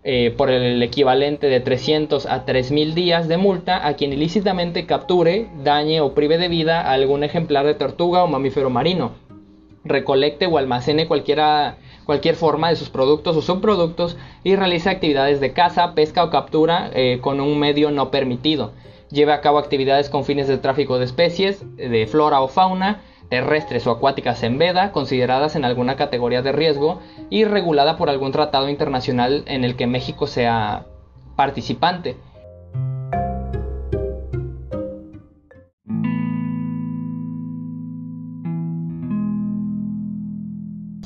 eh, 0.07 0.35
por 0.37 0.51
el 0.51 0.83
equivalente 0.83 1.47
de 1.47 1.61
300 1.61 2.27
a 2.27 2.45
3.000 2.45 2.93
días 2.93 3.27
de 3.27 3.39
multa 3.39 3.87
a 3.87 3.95
quien 3.95 4.13
ilícitamente 4.13 4.85
capture, 4.85 5.49
dañe 5.63 6.03
o 6.03 6.13
prive 6.13 6.37
de 6.37 6.49
vida 6.49 6.83
a 6.83 6.93
algún 6.93 7.25
ejemplar 7.25 7.65
de 7.65 7.73
tortuga 7.73 8.23
o 8.23 8.27
mamífero 8.27 8.69
marino, 8.69 9.13
recolecte 9.83 10.47
o 10.47 10.59
almacene 10.59 11.09
cualquiera, 11.09 11.79
cualquier 12.05 12.35
forma 12.35 12.69
de 12.69 12.77
sus 12.77 12.91
productos 12.91 13.35
o 13.35 13.41
subproductos 13.41 14.19
y 14.43 14.57
realice 14.57 14.91
actividades 14.91 15.41
de 15.41 15.55
caza, 15.55 15.95
pesca 15.95 16.23
o 16.23 16.29
captura 16.29 16.91
eh, 16.93 17.19
con 17.23 17.41
un 17.41 17.59
medio 17.59 17.91
no 17.91 18.11
permitido. 18.11 18.73
Lleve 19.11 19.33
a 19.33 19.41
cabo 19.41 19.59
actividades 19.59 20.11
con 20.11 20.25
fines 20.25 20.49
de 20.49 20.59
tráfico 20.59 20.99
de 20.99 21.07
especies, 21.07 21.65
de 21.77 22.07
flora 22.07 22.43
o 22.43 22.49
fauna, 22.49 23.01
terrestres 23.29 23.87
o 23.87 23.91
acuáticas 23.91 24.43
en 24.43 24.59
veda, 24.59 24.93
consideradas 24.93 25.57
en 25.57 25.65
alguna 25.65 25.97
categoría 25.97 26.43
de 26.43 26.53
riesgo 26.53 27.01
y 27.31 27.45
regulada 27.45 27.97
por 27.97 28.11
algún 28.11 28.33
tratado 28.33 28.69
internacional 28.69 29.45
en 29.47 29.65
el 29.65 29.77
que 29.77 29.87
México 29.87 30.27
sea 30.27 30.87
participante. 31.37 32.17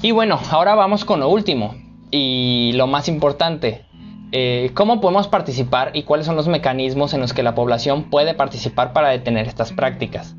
Y 0.00 0.12
bueno, 0.12 0.38
ahora 0.50 0.76
vamos 0.76 1.04
con 1.04 1.20
lo 1.20 1.28
último 1.28 1.74
y 2.10 2.72
lo 2.74 2.86
más 2.86 3.08
importante. 3.08 3.84
Eh, 4.30 4.70
¿Cómo 4.74 5.00
podemos 5.00 5.26
participar 5.26 5.90
y 5.94 6.04
cuáles 6.04 6.26
son 6.26 6.36
los 6.36 6.46
mecanismos 6.48 7.14
en 7.14 7.20
los 7.20 7.32
que 7.32 7.42
la 7.42 7.54
población 7.54 8.04
puede 8.04 8.34
participar 8.34 8.92
para 8.92 9.08
detener 9.08 9.48
estas 9.48 9.72
prácticas? 9.72 10.36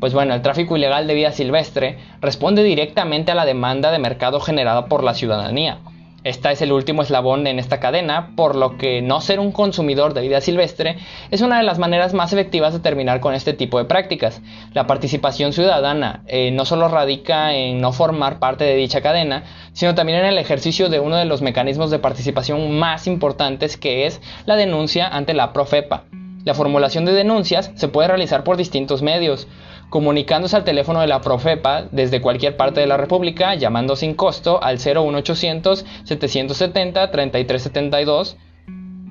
Pues 0.00 0.12
bueno, 0.12 0.34
el 0.34 0.42
tráfico 0.42 0.76
ilegal 0.76 1.06
de 1.06 1.14
vida 1.14 1.32
silvestre 1.32 1.98
responde 2.20 2.62
directamente 2.62 3.32
a 3.32 3.34
la 3.34 3.46
demanda 3.46 3.90
de 3.90 3.98
mercado 3.98 4.40
generada 4.40 4.86
por 4.86 5.02
la 5.02 5.14
ciudadanía. 5.14 5.78
Esta 6.26 6.50
es 6.50 6.60
el 6.60 6.72
último 6.72 7.02
eslabón 7.02 7.46
en 7.46 7.60
esta 7.60 7.78
cadena, 7.78 8.32
por 8.34 8.56
lo 8.56 8.78
que 8.78 9.00
no 9.00 9.20
ser 9.20 9.38
un 9.38 9.52
consumidor 9.52 10.12
de 10.12 10.22
vida 10.22 10.40
silvestre 10.40 10.96
es 11.30 11.40
una 11.40 11.58
de 11.58 11.62
las 11.62 11.78
maneras 11.78 12.14
más 12.14 12.32
efectivas 12.32 12.72
de 12.72 12.80
terminar 12.80 13.20
con 13.20 13.32
este 13.32 13.52
tipo 13.52 13.78
de 13.78 13.84
prácticas. 13.84 14.42
La 14.74 14.88
participación 14.88 15.52
ciudadana 15.52 16.24
eh, 16.26 16.50
no 16.50 16.64
solo 16.64 16.88
radica 16.88 17.54
en 17.54 17.80
no 17.80 17.92
formar 17.92 18.40
parte 18.40 18.64
de 18.64 18.74
dicha 18.74 19.02
cadena, 19.02 19.44
sino 19.72 19.94
también 19.94 20.18
en 20.18 20.26
el 20.26 20.38
ejercicio 20.38 20.88
de 20.88 20.98
uno 20.98 21.14
de 21.14 21.26
los 21.26 21.42
mecanismos 21.42 21.92
de 21.92 22.00
participación 22.00 22.76
más 22.76 23.06
importantes 23.06 23.76
que 23.76 24.06
es 24.06 24.20
la 24.46 24.56
denuncia 24.56 25.06
ante 25.06 25.32
la 25.32 25.52
Profepa. 25.52 26.06
La 26.44 26.54
formulación 26.54 27.04
de 27.04 27.12
denuncias 27.12 27.72
se 27.74 27.88
puede 27.88 28.08
realizar 28.08 28.44
por 28.44 28.56
distintos 28.56 29.02
medios, 29.02 29.48
comunicándose 29.90 30.56
al 30.56 30.64
teléfono 30.64 31.00
de 31.00 31.06
la 31.06 31.20
Profepa 31.20 31.84
desde 31.90 32.20
cualquier 32.20 32.56
parte 32.56 32.80
de 32.80 32.86
la 32.86 32.96
República, 32.96 33.54
llamando 33.54 33.96
sin 33.96 34.14
costo 34.14 34.62
al 34.62 34.78
01800 34.78 35.84
770 36.04 37.10
3372 37.10 38.36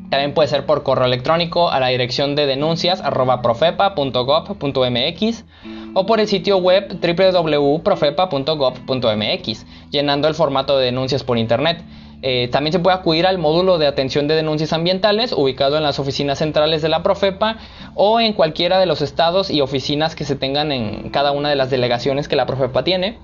también 0.09 0.33
puede 0.33 0.47
ser 0.47 0.65
por 0.65 0.81
correo 0.83 1.05
electrónico 1.05 1.69
a 1.69 1.79
la 1.79 1.87
dirección 1.87 2.35
de 2.35 2.45
denuncias 2.45 3.01
profepa.gov.mx 3.41 5.45
o 5.93 6.05
por 6.05 6.19
el 6.19 6.27
sitio 6.27 6.57
web 6.57 6.99
www.profepa.gov.mx, 7.01 9.65
llenando 9.89 10.27
el 10.27 10.35
formato 10.35 10.77
de 10.77 10.85
denuncias 10.85 11.23
por 11.23 11.37
internet. 11.37 11.81
Eh, 12.21 12.49
también 12.51 12.73
se 12.73 12.79
puede 12.79 12.95
acudir 12.95 13.27
al 13.27 13.37
módulo 13.37 13.77
de 13.77 13.87
atención 13.87 14.27
de 14.27 14.35
denuncias 14.35 14.73
ambientales 14.73 15.31
ubicado 15.31 15.77
en 15.77 15.83
las 15.83 15.99
oficinas 15.99 16.39
centrales 16.39 16.81
de 16.81 16.89
la 16.89 17.03
Profepa 17.03 17.57
o 17.93 18.19
en 18.19 18.33
cualquiera 18.33 18.79
de 18.79 18.85
los 18.85 19.01
estados 19.01 19.49
y 19.49 19.61
oficinas 19.61 20.15
que 20.15 20.25
se 20.25 20.35
tengan 20.35 20.71
en 20.71 21.09
cada 21.09 21.31
una 21.31 21.49
de 21.49 21.55
las 21.55 21.69
delegaciones 21.69 22.27
que 22.27 22.35
la 22.35 22.45
Profepa 22.45 22.83
tiene. 22.83 23.19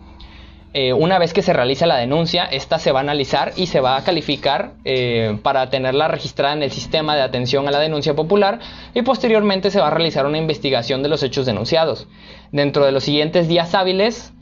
Eh, 0.74 0.94
una 0.94 1.20
vez 1.20 1.34
que 1.34 1.42
se 1.42 1.52
realiza 1.52 1.86
la 1.86 1.98
denuncia, 1.98 2.46
esta 2.46 2.80
se 2.80 2.94
va 2.94 3.00
a 3.00 3.02
analizar 3.02 3.52
y 3.58 3.66
se 3.66 3.82
va 3.82 3.98
a 3.98 4.04
calificar 4.06 4.72
eh, 4.86 5.38
para 5.44 5.70
tenerla 5.70 6.08
registrada 6.08 6.54
en 6.54 6.64
el 6.64 6.72
sistema 6.72 7.16
de 7.16 7.24
atención 7.24 7.68
a 7.68 7.72
la 7.72 7.80
denuncia 7.80 8.16
popular 8.16 8.60
y 8.94 9.02
posteriormente 9.02 9.70
se 9.70 9.82
va 9.82 9.88
a 9.88 9.92
realizar 9.92 10.26
una 10.26 10.38
investigación 10.38 11.04
de 11.04 11.10
los 11.10 11.24
hechos 11.24 11.46
denunciados. 11.46 12.08
Dentro 12.54 12.86
de 12.86 12.94
los 12.94 13.04
siguientes 13.04 13.48
días 13.50 13.76
hábiles, 13.76 14.34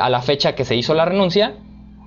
a 0.00 0.08
la 0.08 0.22
fecha 0.22 0.54
que 0.54 0.64
se 0.64 0.76
hizo 0.76 0.94
la 0.94 1.04
renuncia, 1.04 1.54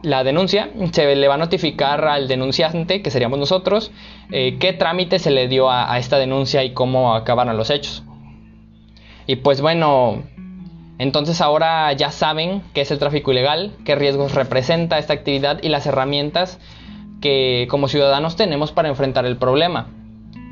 la 0.04 0.24
denuncia, 0.24 0.70
se 0.92 1.16
le 1.16 1.28
va 1.28 1.36
a 1.36 1.38
notificar 1.38 2.06
al 2.06 2.28
denunciante, 2.28 3.02
que 3.02 3.12
seríamos 3.12 3.40
nosotros, 3.40 3.92
qué 4.30 4.76
trámite 4.78 5.20
se 5.20 5.32
le 5.32 5.48
dio 5.48 5.70
a, 5.70 5.92
a 5.94 6.00
esta 6.00 6.18
denuncia 6.18 6.64
y 6.64 6.72
cómo 6.74 7.14
acabaron 7.16 7.58
los 7.58 7.70
hechos. 7.70 8.04
Y 9.28 9.38
pues 9.38 9.62
bueno, 9.62 10.24
entonces 10.98 11.42
ahora 11.42 11.92
ya 11.94 12.12
saben 12.12 12.62
qué 12.74 12.82
es 12.82 12.92
el 12.92 13.00
tráfico 13.00 13.32
ilegal, 13.32 13.72
qué 13.86 13.96
riesgos 13.96 14.36
representa 14.36 14.98
esta 15.00 15.14
actividad 15.14 15.60
y 15.64 15.70
las 15.70 15.86
herramientas 15.86 16.60
que 17.22 17.68
como 17.70 17.88
ciudadanos 17.88 18.36
tenemos 18.36 18.72
para 18.72 18.90
enfrentar 18.90 19.26
el 19.26 19.38
problema. 19.38 19.90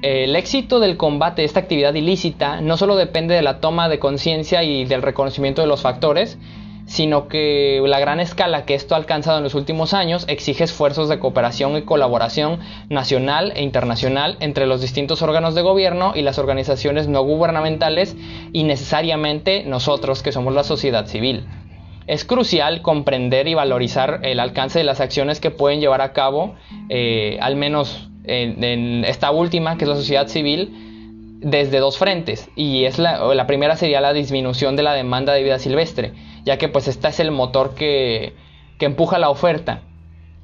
El 0.02 0.36
éxito 0.36 0.80
del 0.80 0.96
combate 0.96 1.42
de 1.42 1.46
esta 1.46 1.60
actividad 1.60 1.94
ilícita 1.94 2.62
no 2.62 2.78
solo 2.78 2.96
depende 2.96 3.36
de 3.36 3.42
la 3.42 3.60
toma 3.60 3.90
de 3.90 4.00
conciencia 4.00 4.64
y 4.64 4.86
del 4.86 5.02
reconocimiento 5.02 5.62
de 5.62 5.68
los 5.68 5.82
factores, 5.82 6.38
sino 6.90 7.28
que 7.28 7.80
la 7.86 8.00
gran 8.00 8.20
escala 8.20 8.66
que 8.66 8.74
esto 8.74 8.96
ha 8.96 8.98
alcanzado 8.98 9.38
en 9.38 9.44
los 9.44 9.54
últimos 9.54 9.94
años 9.94 10.26
exige 10.28 10.64
esfuerzos 10.64 11.08
de 11.08 11.20
cooperación 11.20 11.78
y 11.78 11.84
colaboración 11.84 12.60
nacional 12.90 13.54
e 13.56 13.62
internacional 13.62 14.38
entre 14.40 14.66
los 14.66 14.82
distintos 14.82 15.22
órganos 15.22 15.54
de 15.54 15.62
gobierno 15.62 16.14
y 16.16 16.24
las 16.24 16.40
organizaciones 16.40 17.08
no 17.08 17.22
gubernamentales 17.22 18.18
y 18.54 18.64
necesariamente 18.64 19.64
nosotros 19.66 20.24
que 20.24 20.32
somos 20.32 20.56
la 20.56 20.64
sociedad 20.64 21.06
civil. 21.06 21.46
Es 22.08 22.26
crucial 22.26 22.82
comprender 22.82 23.48
y 23.48 23.54
valorizar 23.54 24.22
el 24.24 24.40
alcance 24.40 24.80
de 24.80 24.86
las 24.86 25.00
acciones 25.00 25.40
que 25.40 25.52
pueden 25.52 25.82
llevar 25.82 26.02
a 26.02 26.12
cabo, 26.12 26.56
eh, 26.90 27.38
al 27.40 27.56
menos 27.56 28.10
en, 28.24 29.06
esta 29.06 29.30
última, 29.30 29.78
que 29.78 29.84
es 29.84 29.90
la 29.90 29.96
sociedad 29.96 30.28
civil, 30.28 31.38
desde 31.40 31.78
dos 31.78 32.00
frentes. 32.00 32.50
Y 32.56 32.86
es 32.86 32.98
la 32.98 33.46
primera 33.46 33.76
sería 33.76 34.02
la 34.02 34.12
disminución 34.12 34.76
de 34.76 34.82
la 34.82 34.94
demanda 34.94 35.34
de 35.34 35.44
vida 35.44 35.60
silvestre 35.60 36.14
ya 36.50 36.58
que 36.58 36.68
pues 36.68 36.88
este 36.88 37.08
es 37.08 37.20
el 37.20 37.30
motor 37.30 37.76
que, 37.76 38.34
empuja 38.80 39.20
la 39.20 39.30
oferta. 39.30 39.82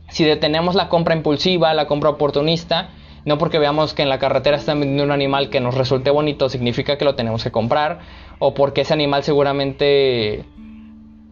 Si 0.09 0.23
detenemos 0.23 0.75
la 0.75 0.87
compra 0.87 1.15
impulsiva, 1.15 1.73
la 1.73 1.87
compra 1.87 2.11
oportunista, 2.11 2.89
no 3.25 3.39
porque 3.39 3.57
veamos 3.57 3.95
que 3.95 4.03
en 4.03 4.09
la 4.09 4.19
carretera 4.19 4.55
están 4.55 4.81
vendiendo 4.81 5.03
un 5.03 5.11
animal 5.11 5.49
que 5.49 5.59
nos 5.59 5.73
resulte 5.73 6.11
bonito, 6.11 6.47
significa 6.47 6.99
que 6.99 7.05
lo 7.05 7.15
tenemos 7.15 7.43
que 7.43 7.49
comprar, 7.49 8.01
o 8.37 8.53
porque 8.53 8.81
ese 8.81 8.93
animal 8.93 9.23
seguramente 9.23 10.45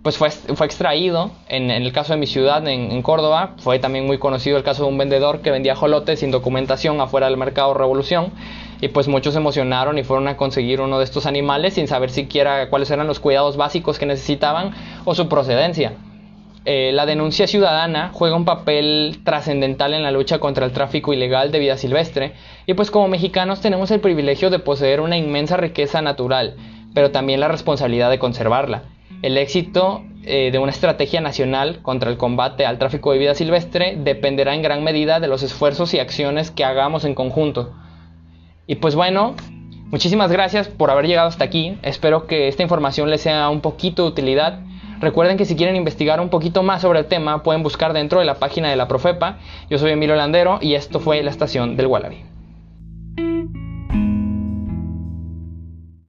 pues 0.01 0.17
fue, 0.17 0.31
fue 0.31 0.65
extraído. 0.65 1.29
En, 1.49 1.69
el 1.69 1.91
caso 1.91 2.13
de 2.13 2.19
mi 2.19 2.25
ciudad, 2.25 2.67
en, 2.67 2.91
en, 2.91 3.03
Córdoba, 3.03 3.53
fue 3.57 3.77
también 3.77 4.07
muy 4.07 4.17
conocido 4.17 4.57
el 4.57 4.63
caso 4.63 4.85
de 4.85 4.89
un 4.89 4.97
vendedor 4.97 5.41
que 5.41 5.51
vendía 5.51 5.75
jolotes 5.75 6.21
sin 6.21 6.31
documentación 6.31 6.99
afuera 6.99 7.27
del 7.27 7.37
mercado 7.37 7.75
Revolución 7.75 8.31
y 8.83 8.89
pues 8.89 9.07
muchos 9.07 9.33
se 9.33 9.39
emocionaron 9.39 9.97
y 9.97 10.03
fueron 10.03 10.27
a 10.27 10.35
conseguir 10.35 10.81
uno 10.81 10.97
de 10.97 11.05
estos 11.05 11.25
animales 11.25 11.75
sin 11.75 11.87
saber 11.87 12.09
siquiera 12.09 12.69
cuáles 12.69 12.91
eran 12.91 13.07
los 13.07 13.21
cuidados 13.21 13.55
básicos 13.55 13.97
que 13.97 14.05
necesitaban 14.05 14.71
o 15.05 15.15
su 15.15 15.29
procedencia. 15.29 15.93
Eh, 16.65 16.91
la 16.93 17.05
denuncia 17.05 17.47
ciudadana 17.47 18.09
juega 18.11 18.35
un 18.35 18.43
papel 18.43 19.21
trascendental 19.23 19.93
en 19.93 20.03
la 20.03 20.11
lucha 20.11 20.39
contra 20.39 20.65
el 20.65 20.73
tráfico 20.73 21.13
ilegal 21.13 21.49
de 21.49 21.59
vida 21.59 21.77
silvestre 21.77 22.33
y 22.65 22.73
pues 22.73 22.91
como 22.91 23.07
mexicanos 23.07 23.61
tenemos 23.61 23.89
el 23.89 24.01
privilegio 24.01 24.49
de 24.49 24.59
poseer 24.59 24.99
una 24.99 25.15
inmensa 25.15 25.55
riqueza 25.55 26.01
natural, 26.01 26.57
pero 26.93 27.11
también 27.11 27.39
la 27.39 27.47
responsabilidad 27.47 28.09
de 28.09 28.19
conservarla. 28.19 28.83
El 29.21 29.37
éxito 29.37 30.03
eh, 30.25 30.49
de 30.51 30.59
una 30.59 30.73
estrategia 30.73 31.21
nacional 31.21 31.81
contra 31.83 32.11
el 32.11 32.17
combate 32.17 32.65
al 32.65 32.79
tráfico 32.79 33.13
de 33.13 33.19
vida 33.19 33.33
silvestre 33.33 33.95
dependerá 33.97 34.53
en 34.53 34.61
gran 34.61 34.83
medida 34.83 35.21
de 35.21 35.29
los 35.29 35.41
esfuerzos 35.41 35.93
y 35.93 35.99
acciones 35.99 36.51
que 36.51 36.65
hagamos 36.65 37.05
en 37.05 37.15
conjunto. 37.15 37.71
Y 38.65 38.75
pues 38.75 38.95
bueno, 38.95 39.35
muchísimas 39.87 40.31
gracias 40.31 40.67
por 40.67 40.89
haber 40.89 41.07
llegado 41.07 41.27
hasta 41.27 41.43
aquí. 41.43 41.77
Espero 41.81 42.27
que 42.27 42.47
esta 42.47 42.63
información 42.63 43.09
les 43.09 43.21
sea 43.21 43.49
un 43.49 43.61
poquito 43.61 44.03
de 44.03 44.09
utilidad. 44.09 44.59
Recuerden 44.99 45.35
que 45.37 45.45
si 45.45 45.55
quieren 45.55 45.75
investigar 45.75 46.21
un 46.21 46.29
poquito 46.29 46.63
más 46.63 46.81
sobre 46.81 46.99
el 46.99 47.07
tema, 47.07 47.43
pueden 47.43 47.61
buscar 47.61 47.91
dentro 47.91 48.19
de 48.19 48.25
la 48.25 48.35
página 48.35 48.69
de 48.69 48.77
la 48.77 48.87
Profepa. 48.87 49.37
Yo 49.69 49.77
soy 49.77 49.91
Emilio 49.91 50.15
Landero 50.15 50.59
y 50.61 50.75
esto 50.75 51.01
fue 51.01 51.21
la 51.23 51.29
estación 51.29 51.75
del 51.75 51.87
Wallaby. 51.87 52.23